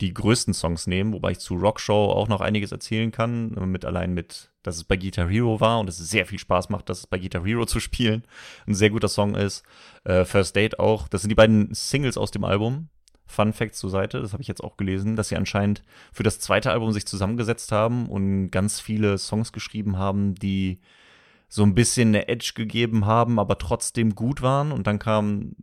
die 0.00 0.14
größten 0.14 0.54
Songs 0.54 0.86
nehmen, 0.86 1.12
wobei 1.12 1.32
ich 1.32 1.40
zu 1.40 1.54
Rockshow 1.54 2.10
auch 2.10 2.28
noch 2.28 2.40
einiges 2.40 2.72
erzählen 2.72 3.10
kann, 3.10 3.50
mit 3.70 3.84
allein 3.84 4.14
mit, 4.14 4.50
dass 4.62 4.76
es 4.76 4.84
bei 4.84 4.96
Guitar 4.96 5.28
Hero 5.28 5.60
war 5.60 5.78
und 5.78 5.88
es 5.88 5.98
sehr 5.98 6.24
viel 6.26 6.38
Spaß 6.38 6.70
macht, 6.70 6.88
dass 6.88 7.00
es 7.00 7.06
bei 7.06 7.18
Guitar 7.18 7.44
Hero 7.44 7.66
zu 7.66 7.80
spielen. 7.80 8.24
Ein 8.66 8.74
sehr 8.74 8.90
guter 8.90 9.08
Song 9.08 9.34
ist. 9.34 9.62
Äh, 10.04 10.24
First 10.24 10.56
Date 10.56 10.78
auch. 10.78 11.08
Das 11.08 11.20
sind 11.22 11.28
die 11.28 11.34
beiden 11.34 11.72
Singles 11.74 12.16
aus 12.16 12.30
dem 12.30 12.44
Album. 12.44 12.88
Fun 13.30 13.52
Facts 13.52 13.78
zur 13.78 13.90
Seite, 13.90 14.20
das 14.20 14.32
habe 14.32 14.42
ich 14.42 14.48
jetzt 14.48 14.62
auch 14.62 14.76
gelesen, 14.76 15.16
dass 15.16 15.28
sie 15.28 15.36
anscheinend 15.36 15.82
für 16.12 16.22
das 16.22 16.40
zweite 16.40 16.70
Album 16.70 16.92
sich 16.92 17.06
zusammengesetzt 17.06 17.72
haben 17.72 18.08
und 18.08 18.50
ganz 18.50 18.80
viele 18.80 19.18
Songs 19.18 19.52
geschrieben 19.52 19.96
haben, 19.96 20.34
die 20.34 20.80
so 21.48 21.64
ein 21.64 21.74
bisschen 21.74 22.08
eine 22.08 22.28
Edge 22.28 22.52
gegeben 22.54 23.06
haben, 23.06 23.38
aber 23.38 23.58
trotzdem 23.58 24.14
gut 24.14 24.40
waren. 24.40 24.72
Und 24.72 24.86
dann 24.86 24.98
kamen 24.98 25.56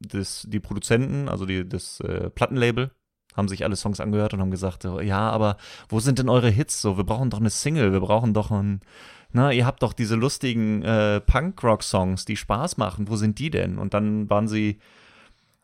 das, 0.00 0.44
die 0.48 0.60
Produzenten, 0.60 1.28
also 1.28 1.46
die, 1.46 1.68
das 1.68 2.00
äh, 2.00 2.30
Plattenlabel, 2.30 2.90
haben 3.36 3.48
sich 3.48 3.64
alle 3.64 3.76
Songs 3.76 4.00
angehört 4.00 4.34
und 4.34 4.40
haben 4.40 4.50
gesagt, 4.50 4.84
ja, 4.84 5.30
aber 5.30 5.56
wo 5.88 6.00
sind 6.00 6.18
denn 6.18 6.28
eure 6.28 6.50
Hits? 6.50 6.82
So, 6.82 6.96
wir 6.96 7.04
brauchen 7.04 7.30
doch 7.30 7.38
eine 7.38 7.50
Single, 7.50 7.92
wir 7.92 8.00
brauchen 8.00 8.34
doch 8.34 8.50
ein, 8.50 8.80
na, 9.32 9.52
ihr 9.52 9.66
habt 9.66 9.82
doch 9.84 9.92
diese 9.92 10.16
lustigen 10.16 10.82
äh, 10.82 11.20
Punk-Rock-Songs, 11.20 12.24
die 12.24 12.36
Spaß 12.36 12.76
machen, 12.76 13.08
wo 13.08 13.14
sind 13.14 13.38
die 13.38 13.50
denn? 13.50 13.78
Und 13.78 13.94
dann 13.94 14.28
waren 14.28 14.48
sie, 14.48 14.80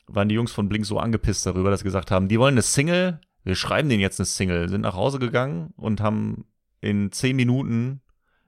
waren 0.06 0.28
die 0.28 0.34
Jungs 0.34 0.52
von 0.52 0.68
Blink 0.68 0.86
so 0.86 0.98
angepisst 0.98 1.46
darüber, 1.46 1.70
dass 1.70 1.80
sie 1.80 1.84
gesagt 1.84 2.10
haben, 2.10 2.28
die 2.28 2.38
wollen 2.38 2.54
eine 2.54 2.62
Single, 2.62 3.20
wir 3.44 3.54
schreiben 3.54 3.88
denen 3.88 4.00
jetzt 4.00 4.20
eine 4.20 4.26
Single, 4.26 4.68
sind 4.68 4.82
nach 4.82 4.94
Hause 4.94 5.18
gegangen 5.18 5.72
und 5.76 6.00
haben 6.00 6.46
in 6.80 7.12
zehn 7.12 7.36
Minuten 7.36 8.00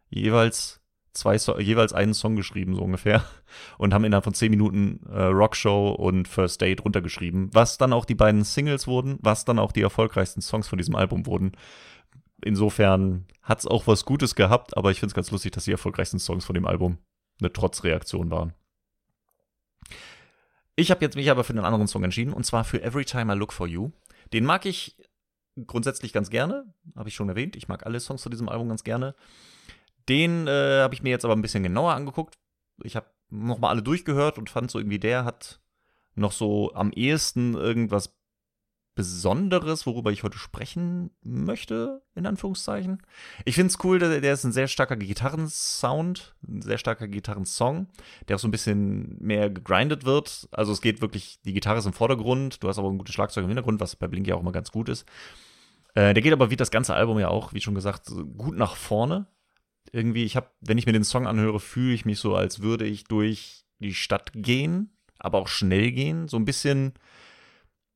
jeweils 0.08 0.80
zwei 1.18 1.36
so 1.36 1.58
jeweils 1.58 1.92
einen 1.92 2.14
Song 2.14 2.36
geschrieben, 2.36 2.74
so 2.74 2.82
ungefähr. 2.82 3.24
Und 3.78 3.92
haben 3.92 4.04
innerhalb 4.04 4.24
von 4.24 4.34
zehn 4.34 4.50
Minuten 4.50 5.00
äh, 5.10 5.24
Rockshow 5.24 5.90
und 5.90 6.28
First 6.28 6.60
Date 6.60 6.84
runtergeschrieben, 6.84 7.50
was 7.52 7.78
dann 7.78 7.92
auch 7.92 8.04
die 8.04 8.14
beiden 8.14 8.44
Singles 8.44 8.86
wurden, 8.86 9.18
was 9.20 9.44
dann 9.44 9.58
auch 9.58 9.72
die 9.72 9.82
erfolgreichsten 9.82 10.42
Songs 10.42 10.68
von 10.68 10.78
diesem 10.78 10.94
Album 10.94 11.26
wurden. 11.26 11.52
Insofern 12.44 13.26
hat 13.42 13.60
es 13.60 13.66
auch 13.66 13.86
was 13.86 14.04
Gutes 14.04 14.34
gehabt, 14.34 14.76
aber 14.76 14.90
ich 14.90 15.00
finde 15.00 15.10
es 15.10 15.14
ganz 15.14 15.30
lustig, 15.30 15.52
dass 15.52 15.64
die 15.64 15.72
erfolgreichsten 15.72 16.18
Songs 16.18 16.44
von 16.44 16.54
dem 16.54 16.66
Album 16.66 16.98
eine 17.40 17.52
Trotzreaktion 17.52 18.30
waren. 18.30 18.52
Ich 20.78 20.92
habe 20.92 21.04
jetzt 21.04 21.16
mich 21.16 21.28
aber 21.28 21.42
für 21.42 21.52
einen 21.52 21.64
anderen 21.64 21.88
Song 21.88 22.04
entschieden, 22.04 22.32
und 22.32 22.44
zwar 22.44 22.62
für 22.62 22.80
Every 22.80 23.04
Time 23.04 23.34
I 23.34 23.36
Look 23.36 23.52
For 23.52 23.66
You. 23.66 23.90
Den 24.32 24.44
mag 24.44 24.64
ich 24.64 24.96
grundsätzlich 25.66 26.12
ganz 26.12 26.30
gerne, 26.30 26.72
habe 26.94 27.08
ich 27.08 27.16
schon 27.16 27.28
erwähnt. 27.28 27.56
Ich 27.56 27.66
mag 27.66 27.84
alle 27.84 27.98
Songs 27.98 28.22
zu 28.22 28.28
diesem 28.30 28.48
Album 28.48 28.68
ganz 28.68 28.84
gerne. 28.84 29.16
Den 30.08 30.46
äh, 30.46 30.78
habe 30.82 30.94
ich 30.94 31.02
mir 31.02 31.08
jetzt 31.10 31.24
aber 31.24 31.34
ein 31.34 31.42
bisschen 31.42 31.64
genauer 31.64 31.94
angeguckt. 31.94 32.38
Ich 32.84 32.94
habe 32.94 33.10
nochmal 33.28 33.70
alle 33.70 33.82
durchgehört 33.82 34.38
und 34.38 34.50
fand 34.50 34.70
so 34.70 34.78
irgendwie, 34.78 35.00
der 35.00 35.24
hat 35.24 35.60
noch 36.14 36.30
so 36.30 36.72
am 36.74 36.92
ehesten 36.92 37.54
irgendwas 37.54 38.16
Besonderes, 38.98 39.86
worüber 39.86 40.10
ich 40.10 40.24
heute 40.24 40.38
sprechen 40.38 41.12
möchte, 41.22 42.02
in 42.16 42.26
Anführungszeichen. 42.26 43.00
Ich 43.44 43.54
finde 43.54 43.68
es 43.68 43.84
cool, 43.84 44.00
der, 44.00 44.20
der, 44.20 44.32
ist 44.32 44.42
ein 44.42 44.50
sehr 44.50 44.66
starker 44.66 44.96
Gitarrensound, 44.96 46.34
ein 46.48 46.62
sehr 46.62 46.78
starker 46.78 47.06
Gitarrensong, 47.06 47.86
der 48.26 48.34
auch 48.34 48.40
so 48.40 48.48
ein 48.48 48.50
bisschen 48.50 49.16
mehr 49.20 49.50
gegrindet 49.50 50.04
wird. 50.04 50.48
Also 50.50 50.72
es 50.72 50.80
geht 50.80 51.00
wirklich, 51.00 51.38
die 51.44 51.52
Gitarre 51.52 51.78
ist 51.78 51.86
im 51.86 51.92
Vordergrund, 51.92 52.60
du 52.60 52.66
hast 52.66 52.80
aber 52.80 52.90
ein 52.90 52.98
gutes 52.98 53.14
Schlagzeug 53.14 53.44
im 53.44 53.50
Hintergrund, 53.50 53.78
was 53.78 53.94
bei 53.94 54.08
Blink 54.08 54.26
ja 54.26 54.34
auch 54.34 54.40
immer 54.40 54.50
ganz 54.50 54.72
gut 54.72 54.88
ist. 54.88 55.06
Äh, 55.94 56.12
der 56.12 56.20
geht 56.20 56.32
aber 56.32 56.50
wie 56.50 56.56
das 56.56 56.72
ganze 56.72 56.94
Album 56.94 57.20
ja 57.20 57.28
auch, 57.28 57.52
wie 57.52 57.60
schon 57.60 57.76
gesagt, 57.76 58.10
gut 58.36 58.56
nach 58.56 58.74
vorne 58.74 59.28
irgendwie, 59.92 60.24
ich 60.24 60.36
habe, 60.36 60.50
wenn 60.60 60.76
ich 60.76 60.86
mir 60.86 60.92
den 60.92 61.04
Song 61.04 61.26
anhöre, 61.28 61.60
fühle 61.60 61.94
ich 61.94 62.04
mich 62.04 62.18
so, 62.18 62.34
als 62.34 62.60
würde 62.60 62.84
ich 62.84 63.04
durch 63.04 63.64
die 63.78 63.94
Stadt 63.94 64.32
gehen, 64.34 64.90
aber 65.18 65.38
auch 65.38 65.48
schnell 65.48 65.92
gehen. 65.92 66.28
So 66.28 66.36
ein 66.36 66.44
bisschen, 66.44 66.94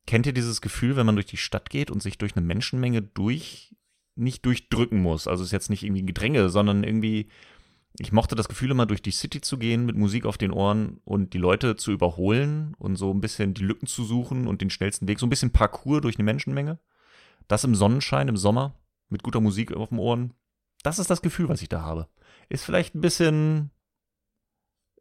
kennt 0.07 0.27
ihr 0.27 0.33
dieses 0.33 0.61
Gefühl, 0.61 0.97
wenn 0.97 1.07
man 1.07 1.17
durch 1.17 1.27
die 1.27 1.37
Stadt 1.37 1.71
geht 1.71 1.91
und 1.91 2.03
sich 2.03 2.19
durch 2.19 2.37
eine 2.37 2.45
Menschenmenge 2.45 3.03
durch, 3.03 3.75
nicht 4.15 4.45
durchdrücken 4.45 5.01
muss? 5.01 5.27
Also 5.27 5.45
ist 5.45 5.53
jetzt 5.53 5.71
nicht 5.71 5.83
irgendwie 5.83 6.03
ein 6.03 6.07
Gedränge, 6.07 6.49
sondern 6.49 6.85
irgendwie, 6.85 7.29
ich 7.99 8.13
mochte 8.13 8.35
das 8.35 8.49
Gefühl 8.49 8.71
immer 8.71 8.87
durch 8.87 9.03
die 9.03 9.11
City 9.11 9.41
zu 9.41 9.59
gehen 9.59 9.87
mit 9.87 9.97
Musik 9.97 10.27
auf 10.27 10.39
den 10.39 10.51
Ohren 10.51 11.01
und 11.05 11.35
die 11.35 11.39
Leute 11.39 11.77
zu 11.77 11.93
überholen 11.93 12.75
und 12.79 12.97
so 12.97 13.13
ein 13.13 13.21
bisschen 13.21 13.55
die 13.55 13.65
Lücken 13.65 13.87
zu 13.87 14.05
suchen 14.05 14.47
und 14.47 14.61
den 14.61 14.71
schnellsten 14.71 15.09
Weg, 15.09 15.19
so 15.19 15.27
ein 15.27 15.31
bisschen 15.31 15.53
Parcours 15.53 16.01
durch 16.01 16.17
eine 16.17 16.25
Menschenmenge. 16.25 16.79
Das 17.49 17.65
im 17.65 17.75
Sonnenschein, 17.75 18.29
im 18.29 18.37
Sommer, 18.37 18.79
mit 19.09 19.23
guter 19.23 19.41
Musik 19.41 19.73
auf 19.73 19.91
den 19.91 19.99
Ohren. 19.99 20.35
Das 20.83 20.99
ist 20.99 21.11
das 21.11 21.23
Gefühl, 21.23 21.49
was 21.49 21.63
ich 21.63 21.69
da 21.69 21.83
habe. 21.83 22.09
Ist 22.49 22.65
vielleicht 22.65 22.95
ein 22.95 23.01
bisschen, 23.01 23.71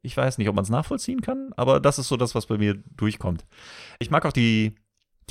ich 0.02 0.16
weiß 0.16 0.38
nicht, 0.38 0.50
ob 0.50 0.56
man 0.56 0.64
es 0.64 0.70
nachvollziehen 0.70 1.22
kann, 1.22 1.54
aber 1.56 1.80
das 1.80 1.98
ist 1.98 2.08
so 2.08 2.18
das, 2.18 2.36
was 2.36 2.48
bei 2.48 2.58
mir 2.58 2.76
durchkommt. 2.96 3.46
Ich 4.00 4.12
mag 4.12 4.26
auch 4.26 4.34
die, 4.34 4.76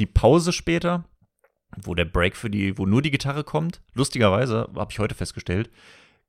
die 0.00 0.07
Pause 0.07 0.52
später, 0.52 1.04
wo 1.76 1.95
der 1.95 2.04
Break 2.04 2.37
für 2.37 2.50
die, 2.50 2.76
wo 2.76 2.87
nur 2.87 3.02
die 3.02 3.11
Gitarre 3.11 3.45
kommt. 3.45 3.83
Lustigerweise, 3.95 4.69
habe 4.75 4.90
ich 4.90 4.99
heute 4.99 5.14
festgestellt, 5.14 5.71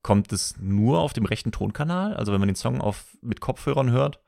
kommt 0.03 0.31
es 0.31 0.57
nur 0.59 0.99
auf 0.99 1.13
dem 1.13 1.25
rechten 1.25 1.51
Tonkanal. 1.51 2.13
Also 2.15 2.31
wenn 2.31 2.39
man 2.39 2.47
den 2.47 2.55
Song 2.55 2.81
auf, 2.81 3.17
mit 3.21 3.41
Kopfhörern 3.41 3.91
hört, 3.91 4.21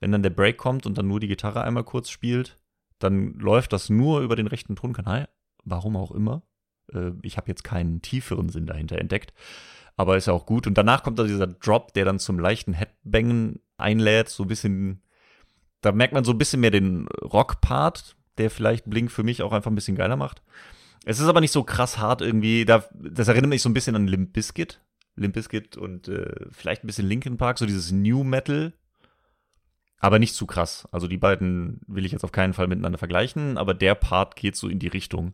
wenn 0.00 0.12
dann 0.12 0.22
der 0.22 0.30
Break 0.30 0.58
kommt 0.58 0.86
und 0.86 0.98
dann 0.98 1.08
nur 1.08 1.20
die 1.20 1.28
Gitarre 1.28 1.62
einmal 1.62 1.84
kurz 1.84 2.10
spielt, 2.10 2.58
dann 2.98 3.34
läuft 3.34 3.72
das 3.72 3.88
nur 3.88 4.20
über 4.20 4.36
den 4.36 4.46
rechten 4.46 4.76
Tonkanal. 4.76 5.28
Warum 5.64 5.96
auch 5.96 6.10
immer. 6.10 6.42
Äh, 6.92 7.12
ich 7.22 7.36
habe 7.36 7.48
jetzt 7.48 7.64
keinen 7.64 8.02
tieferen 8.02 8.48
Sinn 8.48 8.66
dahinter 8.66 8.98
entdeckt. 8.98 9.32
Aber 9.96 10.16
ist 10.16 10.26
ja 10.26 10.32
auch 10.32 10.46
gut. 10.46 10.66
Und 10.66 10.78
danach 10.78 11.02
kommt 11.02 11.18
da 11.18 11.24
dieser 11.24 11.46
Drop, 11.46 11.92
der 11.94 12.04
dann 12.04 12.18
zum 12.18 12.38
leichten 12.38 12.72
Headbangen 12.72 13.60
einlädt. 13.76 14.28
So 14.28 14.44
ein 14.44 14.48
bisschen, 14.48 15.02
da 15.80 15.92
merkt 15.92 16.14
man 16.14 16.24
so 16.24 16.32
ein 16.32 16.38
bisschen 16.38 16.60
mehr 16.60 16.70
den 16.70 17.08
Rock-Part, 17.22 18.16
der 18.38 18.50
vielleicht 18.50 18.88
Blink 18.88 19.10
für 19.10 19.22
mich 19.22 19.42
auch 19.42 19.52
einfach 19.52 19.70
ein 19.70 19.74
bisschen 19.74 19.96
geiler 19.96 20.16
macht. 20.16 20.42
Es 21.04 21.20
ist 21.20 21.26
aber 21.26 21.40
nicht 21.40 21.52
so 21.52 21.62
krass 21.62 21.98
hart 21.98 22.20
irgendwie. 22.20 22.64
Da, 22.64 22.84
das 22.94 23.28
erinnert 23.28 23.50
mich 23.50 23.62
so 23.62 23.68
ein 23.68 23.74
bisschen 23.74 23.96
an 23.96 24.06
Limp 24.06 24.32
Bizkit. 24.32 24.80
Limp 25.16 25.34
Bizkit 25.34 25.76
und 25.76 26.08
äh, 26.08 26.46
vielleicht 26.50 26.84
ein 26.84 26.86
bisschen 26.86 27.08
Linkin 27.08 27.36
Park, 27.36 27.58
so 27.58 27.66
dieses 27.66 27.92
New 27.92 28.24
Metal 28.24 28.72
aber 30.00 30.18
nicht 30.18 30.34
zu 30.34 30.46
krass. 30.46 30.88
Also 30.92 31.08
die 31.08 31.16
beiden 31.16 31.80
will 31.86 32.04
ich 32.04 32.12
jetzt 32.12 32.24
auf 32.24 32.32
keinen 32.32 32.54
Fall 32.54 32.68
miteinander 32.68 32.98
vergleichen, 32.98 33.58
aber 33.58 33.74
der 33.74 33.94
Part 33.94 34.36
geht 34.36 34.56
so 34.56 34.68
in 34.68 34.78
die 34.78 34.86
Richtung. 34.88 35.32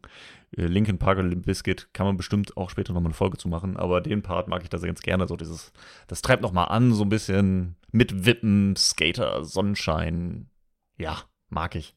Äh, 0.56 0.66
Linkin 0.66 0.98
Park 0.98 1.18
und 1.18 1.28
Limp 1.28 1.46
Bizkit 1.46 1.92
kann 1.92 2.06
man 2.06 2.16
bestimmt 2.16 2.56
auch 2.56 2.70
später 2.70 2.92
nochmal 2.92 3.08
eine 3.08 3.14
Folge 3.14 3.36
zu 3.36 3.48
machen, 3.48 3.76
aber 3.76 4.00
den 4.00 4.22
Part 4.22 4.48
mag 4.48 4.62
ich 4.62 4.70
da 4.70 4.78
ganz 4.78 5.02
gerne. 5.02 5.28
So 5.28 5.36
dieses, 5.36 5.72
das 6.06 6.22
treibt 6.22 6.42
nochmal 6.42 6.68
an, 6.68 6.92
so 6.92 7.04
ein 7.04 7.10
bisschen 7.10 7.76
mit 7.92 8.24
Wippen, 8.24 8.74
Skater, 8.76 9.44
Sonnenschein. 9.44 10.48
Ja, 10.96 11.18
mag 11.50 11.74
ich. 11.74 11.94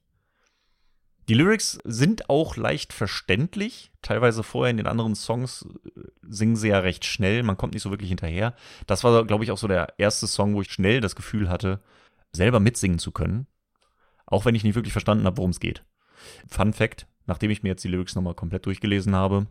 Die 1.27 1.34
Lyrics 1.34 1.77
sind 1.84 2.29
auch 2.29 2.55
leicht 2.55 2.93
verständlich. 2.93 3.91
Teilweise 4.01 4.43
vorher 4.43 4.72
in 4.72 4.77
den 4.77 4.88
anderen 4.88 5.15
Songs 5.15 5.65
äh, 5.86 6.01
singen 6.22 6.55
sie 6.55 6.69
ja 6.69 6.79
recht 6.79 7.05
schnell. 7.05 7.43
Man 7.43 7.57
kommt 7.57 7.74
nicht 7.74 7.84
so 7.84 7.89
wirklich 7.91 8.10
hinterher. 8.10 8.55
Das 8.86 9.03
war, 9.03 9.25
glaube 9.25 9.43
ich, 9.43 9.51
auch 9.51 9.57
so 9.57 9.67
der 9.67 9.93
erste 9.98 10.27
Song, 10.27 10.55
wo 10.55 10.62
ich 10.62 10.72
schnell 10.72 11.01
das 11.01 11.15
Gefühl 11.15 11.50
hatte, 11.50 11.81
selber 12.31 12.60
mitsingen 12.60 13.00
zu 13.00 13.12
können, 13.12 13.48
auch 14.25 14.46
wenn 14.46 14.55
ich 14.55 14.63
nicht 14.63 14.75
wirklich 14.75 14.93
verstanden 14.93 15.25
habe, 15.25 15.38
worum 15.38 15.51
es 15.51 15.60
geht. 15.60 15.84
Fun 16.48 16.74
Fact, 16.74 17.07
nachdem 17.25 17.51
ich 17.51 17.63
mir 17.63 17.69
jetzt 17.69 17.84
die 17.84 17.89
Lyrics 17.89 18.15
nochmal 18.15 18.36
komplett 18.36 18.65
durchgelesen 18.65 19.15
habe, 19.15 19.48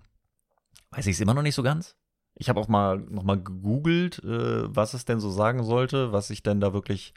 weiß 0.92 1.06
ich 1.06 1.14
es 1.14 1.20
immer 1.20 1.34
noch 1.34 1.42
nicht 1.42 1.54
so 1.54 1.62
ganz. 1.62 1.96
Ich 2.34 2.48
habe 2.48 2.60
auch 2.60 2.68
mal 2.68 2.98
nochmal 2.98 3.42
gegoogelt, 3.42 4.22
äh, 4.22 4.74
was 4.74 4.94
es 4.94 5.04
denn 5.04 5.20
so 5.20 5.30
sagen 5.30 5.64
sollte, 5.64 6.12
was 6.12 6.30
ich 6.30 6.42
denn 6.42 6.60
da 6.60 6.72
wirklich, 6.72 7.14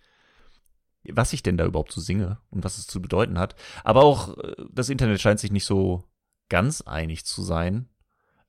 was 1.03 1.34
ich 1.34 1.44
denn 1.44 1.58
da 1.58 1.65
überhaupt 1.65 1.91
so 1.91 2.01
singe 2.01 2.39
und 2.50 2.63
was 2.63 2.77
es 2.77 2.88
zu 2.88 3.01
bedeuten 3.01 3.39
hat. 3.39 3.56
Aber 3.84 4.03
auch 4.03 4.38
äh, 4.38 4.56
das 4.72 4.89
Internet 4.89 5.22
scheint 5.22 5.39
sich 5.39 5.51
nicht 5.51 5.65
so 5.65 6.03
ganz 6.50 6.82
einig 6.82 7.25
zu 7.25 7.44
sein, 7.44 7.89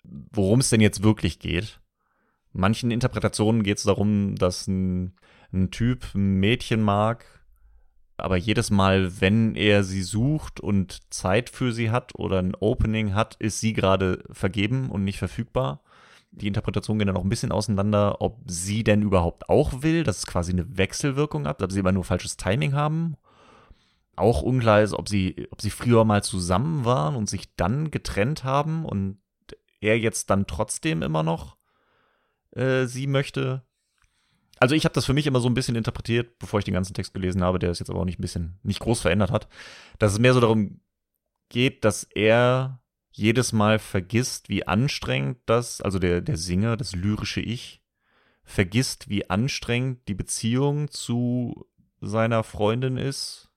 worum 0.05 0.61
es 0.61 0.71
denn 0.71 0.81
jetzt 0.81 1.03
wirklich 1.03 1.39
geht. 1.39 1.81
Manchen 2.53 2.91
Interpretationen 2.91 3.63
geht 3.63 3.79
es 3.79 3.85
darum, 3.85 4.35
dass 4.35 4.67
ein 4.67 5.15
ein 5.53 5.71
Typ 5.71 6.15
ein 6.15 6.35
Mädchen 6.35 6.81
mag, 6.83 7.25
aber 8.17 8.37
jedes 8.37 8.71
Mal, 8.71 9.21
wenn 9.21 9.55
er 9.55 9.83
sie 9.83 10.03
sucht 10.03 10.61
und 10.61 11.13
Zeit 11.13 11.51
für 11.51 11.73
sie 11.73 11.91
hat 11.91 12.15
oder 12.15 12.39
ein 12.39 12.55
Opening 12.55 13.15
hat, 13.15 13.37
ist 13.37 13.61
sie 13.61 13.73
gerade 13.73 14.23
vergeben 14.31 14.91
und 14.91 15.05
nicht 15.05 15.19
verfügbar. 15.19 15.83
Die 16.33 16.47
Interpretation 16.47 16.99
geht 16.99 17.09
dann 17.09 17.17
auch 17.17 17.25
ein 17.25 17.29
bisschen 17.29 17.53
auseinander, 17.53 18.21
ob 18.21 18.39
sie 18.47 18.85
denn 18.85 19.03
überhaupt 19.03 19.49
auch 19.49 19.83
will, 19.83 20.05
dass 20.05 20.19
es 20.19 20.27
quasi 20.27 20.53
eine 20.53 20.77
Wechselwirkung 20.79 21.47
hat, 21.47 21.63
ob 21.63 21.73
sie 21.73 21.81
immer 21.81 21.93
nur 21.93 22.05
falsches 22.05 22.37
Timing 22.37 22.75
haben. 22.75 23.17
Auch 24.17 24.43
unklar 24.43 24.83
ist, 24.83 24.93
ob 24.93 25.09
sie, 25.09 25.49
ob 25.51 25.61
sie 25.61 25.71
früher 25.71 26.05
mal 26.05 26.23
zusammen 26.23 26.85
waren 26.85 27.17
und 27.17 27.29
sich 27.29 27.55
dann 27.57 27.91
getrennt 27.91 28.45
haben 28.45 28.85
und 28.85 29.19
er 29.81 29.99
jetzt 29.99 30.31
dann 30.31 30.47
trotzdem 30.47 31.03
immer 31.03 31.23
noch 31.23 31.57
äh, 32.53 32.87
sie 32.87 33.07
möchte. 33.07 33.63
Also 34.59 34.75
ich 34.75 34.85
habe 34.85 34.93
das 34.93 35.07
für 35.07 35.15
mich 35.15 35.27
immer 35.27 35.41
so 35.41 35.49
ein 35.49 35.55
bisschen 35.55 35.77
interpretiert, 35.77 36.39
bevor 36.39 36.59
ich 36.59 36.65
den 36.65 36.75
ganzen 36.75 36.95
Text 36.95 37.15
gelesen 37.15 37.43
habe, 37.43 37.59
der 37.59 37.71
es 37.71 37.79
jetzt 37.79 37.89
aber 37.89 38.01
auch 38.01 38.05
nicht 38.05 38.19
ein 38.19 38.23
bisschen, 38.23 38.59
nicht 38.63 38.81
groß 38.81 39.01
verändert 39.01 39.31
hat, 39.31 39.49
dass 39.99 40.13
es 40.13 40.19
mehr 40.19 40.35
so 40.35 40.41
darum 40.41 40.81
geht, 41.49 41.85
dass 41.85 42.05
er 42.05 42.80
jedes 43.11 43.53
Mal 43.53 43.79
vergisst, 43.79 44.49
wie 44.49 44.67
anstrengend 44.67 45.39
das, 45.47 45.81
also 45.81 45.99
der, 45.99 46.21
der 46.21 46.37
Singer, 46.37 46.77
das 46.77 46.95
lyrische 46.95 47.41
Ich, 47.41 47.83
vergisst, 48.45 49.09
wie 49.09 49.29
anstrengend 49.31 50.07
die 50.09 50.15
Beziehung 50.15 50.91
zu 50.91 51.67
seiner 52.01 52.43
Freundin 52.43 52.97
ist. 52.97 53.51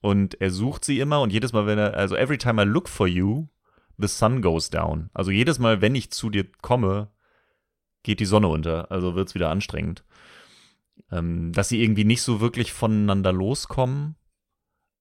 Und 0.00 0.40
er 0.40 0.50
sucht 0.50 0.84
sie 0.84 0.98
immer 1.00 1.20
und 1.20 1.32
jedes 1.32 1.52
Mal, 1.52 1.66
wenn 1.66 1.78
er, 1.78 1.94
also 1.94 2.16
every 2.16 2.38
time 2.38 2.62
I 2.62 2.64
look 2.64 2.88
for 2.88 3.06
you, 3.06 3.48
the 3.98 4.08
sun 4.08 4.40
goes 4.40 4.70
down. 4.70 5.10
Also 5.12 5.30
jedes 5.30 5.58
Mal, 5.58 5.80
wenn 5.80 5.94
ich 5.94 6.10
zu 6.10 6.30
dir 6.30 6.46
komme, 6.62 7.10
geht 8.02 8.20
die 8.20 8.26
Sonne 8.26 8.48
unter. 8.48 8.90
Also 8.90 9.14
wird 9.14 9.28
es 9.28 9.34
wieder 9.34 9.50
anstrengend. 9.50 10.04
Ähm, 11.10 11.52
dass 11.52 11.68
sie 11.68 11.82
irgendwie 11.82 12.04
nicht 12.04 12.22
so 12.22 12.40
wirklich 12.40 12.72
voneinander 12.72 13.32
loskommen. 13.32 14.16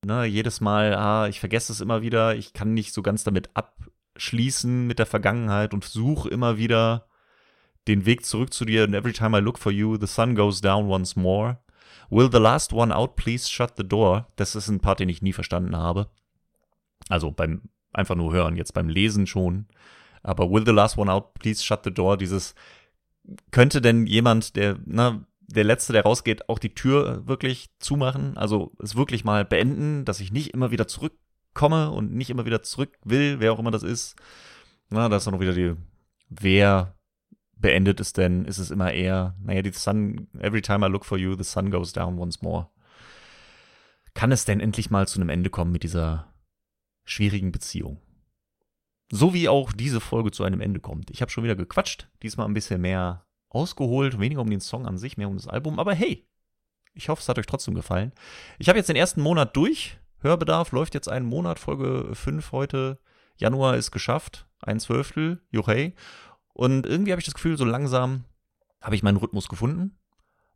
Ne, 0.05 0.25
jedes 0.25 0.61
Mal, 0.61 0.95
ah, 0.95 1.27
ich 1.27 1.39
vergesse 1.39 1.73
es 1.73 1.81
immer 1.81 2.01
wieder, 2.01 2.35
ich 2.35 2.53
kann 2.53 2.73
nicht 2.73 2.93
so 2.93 3.01
ganz 3.01 3.23
damit 3.25 3.49
abschließen 3.53 4.87
mit 4.87 4.97
der 4.97 5.05
Vergangenheit 5.05 5.73
und 5.73 5.83
suche 5.83 6.29
immer 6.29 6.57
wieder 6.57 7.07
den 7.87 8.05
Weg 8.05 8.25
zurück 8.25 8.53
zu 8.53 8.65
dir. 8.65 8.83
And 8.83 8.95
every 8.95 9.13
time 9.13 9.37
I 9.37 9.41
look 9.41 9.59
for 9.59 9.71
you, 9.71 9.97
the 9.97 10.07
sun 10.07 10.35
goes 10.35 10.61
down 10.61 10.87
once 10.87 11.15
more. 11.15 11.59
Will 12.09 12.29
the 12.31 12.39
last 12.39 12.71
one 12.73 12.95
out 12.95 13.15
please 13.15 13.49
shut 13.49 13.73
the 13.77 13.87
door? 13.87 14.27
Das 14.35 14.55
ist 14.55 14.69
ein 14.69 14.79
Part, 14.79 14.99
den 14.99 15.09
ich 15.09 15.21
nie 15.21 15.33
verstanden 15.33 15.75
habe. 15.75 16.09
Also 17.09 17.31
beim 17.31 17.69
einfach 17.91 18.15
nur 18.15 18.31
hören, 18.31 18.55
jetzt 18.55 18.73
beim 18.73 18.89
Lesen 18.89 19.27
schon. 19.27 19.67
Aber 20.23 20.49
will 20.49 20.65
the 20.65 20.71
last 20.71 20.97
one 20.97 21.11
out 21.11 21.33
please 21.33 21.63
shut 21.63 21.83
the 21.83 21.93
door? 21.93 22.17
Dieses 22.17 22.55
könnte 23.51 23.81
denn 23.81 24.07
jemand, 24.07 24.55
der, 24.55 24.77
na, 24.85 25.25
der 25.51 25.63
Letzte, 25.63 25.93
der 25.93 26.03
rausgeht, 26.03 26.47
auch 26.49 26.59
die 26.59 26.73
Tür 26.73 27.27
wirklich 27.27 27.69
zumachen? 27.79 28.37
Also 28.37 28.71
es 28.81 28.95
wirklich 28.95 29.23
mal 29.23 29.45
beenden, 29.45 30.05
dass 30.05 30.19
ich 30.19 30.31
nicht 30.31 30.53
immer 30.53 30.71
wieder 30.71 30.87
zurückkomme 30.87 31.91
und 31.91 32.13
nicht 32.13 32.29
immer 32.29 32.45
wieder 32.45 32.61
zurück 32.61 32.97
will, 33.03 33.39
wer 33.39 33.53
auch 33.53 33.59
immer 33.59 33.71
das 33.71 33.83
ist. 33.83 34.15
Na, 34.89 35.09
da 35.09 35.17
ist 35.17 35.25
dann 35.25 35.33
noch 35.33 35.41
wieder 35.41 35.53
die, 35.53 35.75
wer 36.29 36.95
beendet 37.55 37.99
es 37.99 38.13
denn? 38.13 38.45
Ist 38.45 38.57
es 38.57 38.71
immer 38.71 38.93
eher, 38.93 39.35
naja, 39.41 39.61
die 39.61 39.71
Sun, 39.71 40.27
every 40.39 40.61
time 40.61 40.85
I 40.85 40.89
look 40.89 41.05
for 41.05 41.17
you, 41.17 41.35
the 41.35 41.43
sun 41.43 41.71
goes 41.71 41.93
down 41.93 42.17
once 42.17 42.41
more. 42.41 42.69
Kann 44.13 44.31
es 44.31 44.45
denn 44.45 44.59
endlich 44.59 44.89
mal 44.89 45.07
zu 45.07 45.19
einem 45.19 45.29
Ende 45.29 45.49
kommen 45.49 45.71
mit 45.71 45.83
dieser 45.83 46.33
schwierigen 47.05 47.51
Beziehung? 47.51 48.01
So 49.11 49.33
wie 49.33 49.49
auch 49.49 49.71
diese 49.71 49.99
Folge 49.99 50.31
zu 50.31 50.43
einem 50.43 50.61
Ende 50.61 50.79
kommt. 50.79 51.09
Ich 51.09 51.21
habe 51.21 51.31
schon 51.31 51.43
wieder 51.43 51.55
gequatscht, 51.55 52.09
diesmal 52.21 52.47
ein 52.47 52.53
bisschen 52.53 52.81
mehr 52.81 53.25
ausgeholt, 53.49 54.19
weniger 54.19 54.41
um 54.41 54.49
den 54.49 54.61
Song 54.61 54.85
an 54.85 54.97
sich, 54.97 55.17
mehr 55.17 55.27
um 55.27 55.35
das 55.35 55.47
Album, 55.47 55.79
aber 55.79 55.93
hey, 55.93 56.27
ich 56.93 57.09
hoffe, 57.09 57.21
es 57.21 57.29
hat 57.29 57.39
euch 57.39 57.45
trotzdem 57.45 57.75
gefallen. 57.75 58.11
Ich 58.57 58.67
habe 58.67 58.77
jetzt 58.77 58.89
den 58.89 58.95
ersten 58.95 59.21
Monat 59.21 59.55
durch. 59.55 59.97
Hörbedarf 60.21 60.71
läuft 60.71 60.93
jetzt 60.93 61.07
einen 61.07 61.25
Monat, 61.25 61.59
Folge 61.59 62.13
5 62.13 62.51
heute. 62.51 62.99
Januar 63.37 63.77
ist 63.77 63.91
geschafft, 63.91 64.47
ein 64.61 64.79
Zwölftel, 64.79 65.41
juchei. 65.49 65.93
Und 66.53 66.85
irgendwie 66.85 67.11
habe 67.11 67.21
ich 67.21 67.25
das 67.25 67.35
Gefühl, 67.35 67.57
so 67.57 67.63
langsam 67.63 68.25
habe 68.81 68.95
ich 68.95 69.03
meinen 69.03 69.17
Rhythmus 69.17 69.47
gefunden. 69.47 69.97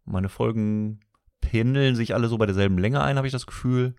Meine 0.06 0.28
Folgen 0.28 1.00
pendeln 1.40 1.96
sich 1.96 2.14
alle 2.14 2.28
so 2.28 2.38
bei 2.38 2.46
derselben 2.46 2.78
Länge 2.78 3.02
ein, 3.02 3.16
habe 3.18 3.28
ich 3.28 3.34
das 3.34 3.48
Gefühl. 3.48 3.96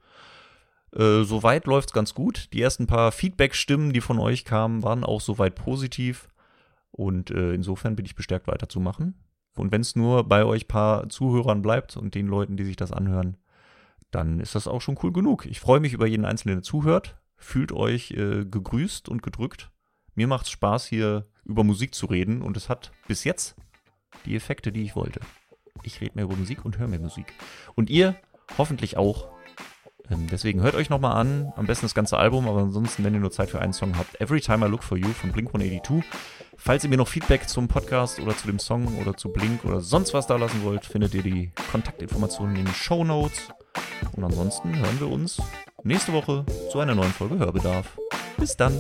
Äh, 0.94 1.22
soweit 1.22 1.66
läuft 1.66 1.90
es 1.90 1.92
ganz 1.94 2.14
gut. 2.14 2.52
Die 2.52 2.60
ersten 2.60 2.86
paar 2.86 3.10
Feedback-Stimmen, 3.10 3.92
die 3.92 4.00
von 4.00 4.18
euch 4.18 4.44
kamen, 4.44 4.82
waren 4.82 5.04
auch 5.04 5.20
soweit 5.20 5.54
positiv. 5.54 6.28
Und 6.96 7.32
äh, 7.32 7.52
insofern 7.52 7.96
bin 7.96 8.06
ich 8.06 8.14
bestärkt 8.14 8.46
weiterzumachen. 8.46 9.14
Und 9.56 9.72
wenn 9.72 9.80
es 9.80 9.96
nur 9.96 10.28
bei 10.28 10.44
euch 10.44 10.68
paar 10.68 11.08
Zuhörern 11.08 11.60
bleibt 11.60 11.96
und 11.96 12.14
den 12.14 12.28
Leuten, 12.28 12.56
die 12.56 12.64
sich 12.64 12.76
das 12.76 12.92
anhören, 12.92 13.36
dann 14.12 14.38
ist 14.38 14.54
das 14.54 14.68
auch 14.68 14.80
schon 14.80 14.96
cool 15.02 15.12
genug. 15.12 15.44
Ich 15.46 15.58
freue 15.58 15.80
mich 15.80 15.92
über 15.92 16.06
jeden 16.06 16.24
Einzelnen, 16.24 16.58
der 16.58 16.62
zuhört. 16.62 17.16
Fühlt 17.36 17.72
euch 17.72 18.12
äh, 18.12 18.44
gegrüßt 18.44 19.08
und 19.08 19.24
gedrückt. 19.24 19.72
Mir 20.14 20.28
macht 20.28 20.46
es 20.46 20.52
Spaß, 20.52 20.86
hier 20.86 21.26
über 21.44 21.64
Musik 21.64 21.96
zu 21.96 22.06
reden 22.06 22.42
und 22.42 22.56
es 22.56 22.68
hat 22.68 22.92
bis 23.08 23.24
jetzt 23.24 23.56
die 24.24 24.36
Effekte, 24.36 24.70
die 24.70 24.82
ich 24.82 24.94
wollte. 24.94 25.18
Ich 25.82 26.00
rede 26.00 26.12
mehr 26.14 26.26
über 26.26 26.36
Musik 26.36 26.64
und 26.64 26.78
höre 26.78 26.86
mehr 26.86 27.00
Musik. 27.00 27.32
Und 27.74 27.90
ihr 27.90 28.14
hoffentlich 28.56 28.96
auch. 28.96 29.28
Ähm, 30.10 30.28
deswegen 30.30 30.62
hört 30.62 30.76
euch 30.76 30.90
nochmal 30.90 31.16
an, 31.16 31.52
am 31.56 31.66
besten 31.66 31.86
das 31.86 31.94
ganze 31.94 32.18
Album, 32.18 32.48
aber 32.48 32.60
ansonsten, 32.60 33.02
wenn 33.02 33.14
ihr 33.14 33.20
nur 33.20 33.32
Zeit 33.32 33.50
für 33.50 33.60
einen 33.60 33.72
Song 33.72 33.98
habt, 33.98 34.20
Every 34.20 34.40
Time 34.40 34.64
I 34.64 34.70
Look 34.70 34.84
For 34.84 34.96
You 34.96 35.08
von 35.08 35.32
Blink 35.32 35.48
182. 35.48 36.04
Falls 36.64 36.82
ihr 36.82 36.88
mir 36.88 36.96
noch 36.96 37.08
Feedback 37.08 37.46
zum 37.46 37.68
Podcast 37.68 38.18
oder 38.20 38.34
zu 38.34 38.46
dem 38.46 38.58
Song 38.58 38.98
oder 38.98 39.14
zu 39.14 39.30
Blink 39.30 39.66
oder 39.66 39.82
sonst 39.82 40.14
was 40.14 40.26
da 40.26 40.36
lassen 40.36 40.64
wollt, 40.64 40.86
findet 40.86 41.12
ihr 41.12 41.22
die 41.22 41.50
Kontaktinformationen 41.70 42.56
in 42.56 42.64
den 42.64 42.74
Show 42.74 43.04
Notes. 43.04 43.50
Und 44.12 44.24
ansonsten 44.24 44.74
hören 44.74 44.98
wir 44.98 45.10
uns 45.10 45.42
nächste 45.82 46.14
Woche 46.14 46.46
zu 46.72 46.80
einer 46.80 46.94
neuen 46.94 47.12
Folge 47.12 47.36
Hörbedarf. 47.38 47.98
Bis 48.38 48.56
dann! 48.56 48.72